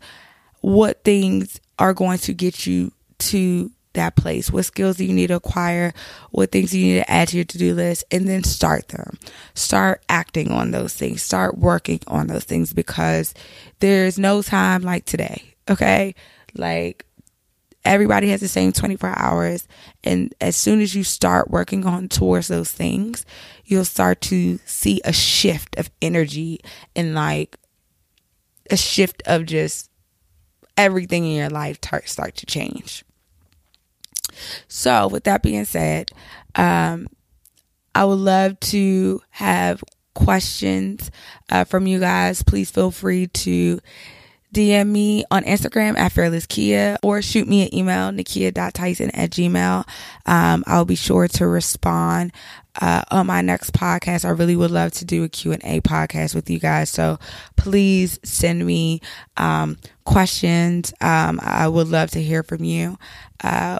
what 0.60 1.04
things 1.04 1.60
are 1.80 1.94
going 1.94 2.20
to 2.20 2.34
get 2.34 2.67
you 2.67 2.91
to 3.17 3.72
that 3.93 4.15
place 4.15 4.51
what 4.51 4.65
skills 4.65 4.97
do 4.97 5.06
you 5.06 5.13
need 5.13 5.27
to 5.27 5.36
acquire 5.36 5.93
what 6.32 6.51
things 6.51 6.71
do 6.71 6.80
you 6.80 6.93
need 6.93 6.99
to 6.99 7.12
add 7.12 7.27
to 7.27 7.36
your 7.36 7.45
to-do 7.45 7.73
list 7.73 8.04
and 8.12 8.27
then 8.27 8.43
start 8.43 8.88
them 8.89 9.17
start 9.54 10.04
acting 10.10 10.51
on 10.51 10.71
those 10.71 10.93
things 10.93 11.21
start 11.21 11.58
working 11.58 11.99
on 12.08 12.27
those 12.27 12.43
things 12.45 12.73
because 12.73 13.34
there's 13.80 14.17
no 14.17 14.41
time 14.41 14.82
like 14.82 15.06
today 15.06 15.51
Okay. 15.69 16.15
Like 16.56 17.06
everybody 17.86 18.30
has 18.30 18.41
the 18.41 18.47
same 18.47 18.71
24 18.71 19.17
hours. 19.17 19.67
And 20.04 20.34
as 20.41 20.56
soon 20.56 20.82
as 20.82 20.93
you 20.95 21.04
start 21.04 21.49
working 21.49 21.86
on 21.86 22.10
towards 22.10 22.47
those 22.47 22.71
things, 22.71 23.25
you'll 23.65 23.86
start 23.86 24.21
to 24.21 24.60
see 24.65 25.01
a 25.06 25.13
shift 25.13 25.77
of 25.77 25.89
energy 26.01 26.60
and 26.95 27.15
like 27.15 27.58
a 28.69 28.77
shift 28.77 29.23
of 29.25 29.45
just 29.45 29.89
everything 30.77 31.25
in 31.25 31.32
your 31.32 31.49
life 31.49 31.80
start 32.06 32.36
to 32.36 32.45
change. 32.45 33.04
So, 34.67 35.08
with 35.08 35.23
that 35.25 35.43
being 35.43 35.65
said, 35.65 36.12
um, 36.56 37.08
I 37.93 38.06
would 38.06 38.19
love 38.19 38.60
to 38.62 39.21
have 39.32 39.84
questions 40.13 41.12
uh, 41.49 41.63
from 41.63 41.88
you 41.88 41.99
guys. 41.99 42.43
Please 42.43 42.71
feel 42.71 42.91
free 42.91 43.27
to 43.27 43.80
DM 44.54 44.88
me 44.88 45.23
on 45.32 45.43
Instagram 45.43 45.97
at 45.97 46.12
Fearless 46.12 46.45
Kia 46.45 46.97
or 47.04 47.21
shoot 47.21 47.47
me 47.47 47.63
an 47.63 47.75
email, 47.75 48.12
nakia.tyson 48.12 49.10
at 49.12 49.30
gmail. 49.30 49.88
Um, 50.25 50.63
I'll 50.67 50.86
be 50.86 50.95
sure 50.95 51.27
to 51.30 51.47
respond 51.47 52.34
uh, 52.80 53.04
on 53.12 53.27
my 53.27 53.41
next 53.41 53.73
podcast. 53.73 54.25
I 54.25 54.30
really 54.30 54.58
would 54.58 54.71
love 54.71 54.91
to 54.93 55.06
do 55.06 55.23
a 55.23 55.30
Q&A 55.30 55.80
podcast 55.82 56.36
with 56.36 56.49
you 56.49 56.60
guys. 56.60 56.89
So 56.89 57.17
please 57.56 58.19
send 58.23 58.65
me 58.65 59.01
um, 59.38 59.77
questions. 60.04 60.93
Um, 60.99 61.39
I 61.41 61.67
would 61.67 61.88
love 61.88 62.12
to 62.12 62.21
hear 62.21 62.43
from 62.43 62.63
you. 62.65 62.97
Uh, 63.41 63.80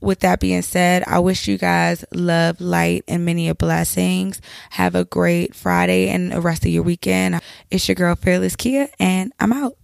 with 0.00 0.20
that 0.20 0.40
being 0.40 0.62
said, 0.62 1.04
I 1.06 1.18
wish 1.18 1.48
you 1.48 1.58
guys 1.58 2.04
love, 2.12 2.60
light, 2.60 3.04
and 3.08 3.24
many 3.24 3.52
blessings. 3.52 4.40
Have 4.70 4.94
a 4.94 5.04
great 5.04 5.54
Friday 5.54 6.08
and 6.08 6.32
the 6.32 6.40
rest 6.40 6.64
of 6.64 6.70
your 6.70 6.82
weekend. 6.82 7.40
It's 7.70 7.88
your 7.88 7.94
girl, 7.94 8.14
Fearless 8.14 8.56
Kia, 8.56 8.88
and 8.98 9.32
I'm 9.38 9.52
out. 9.52 9.76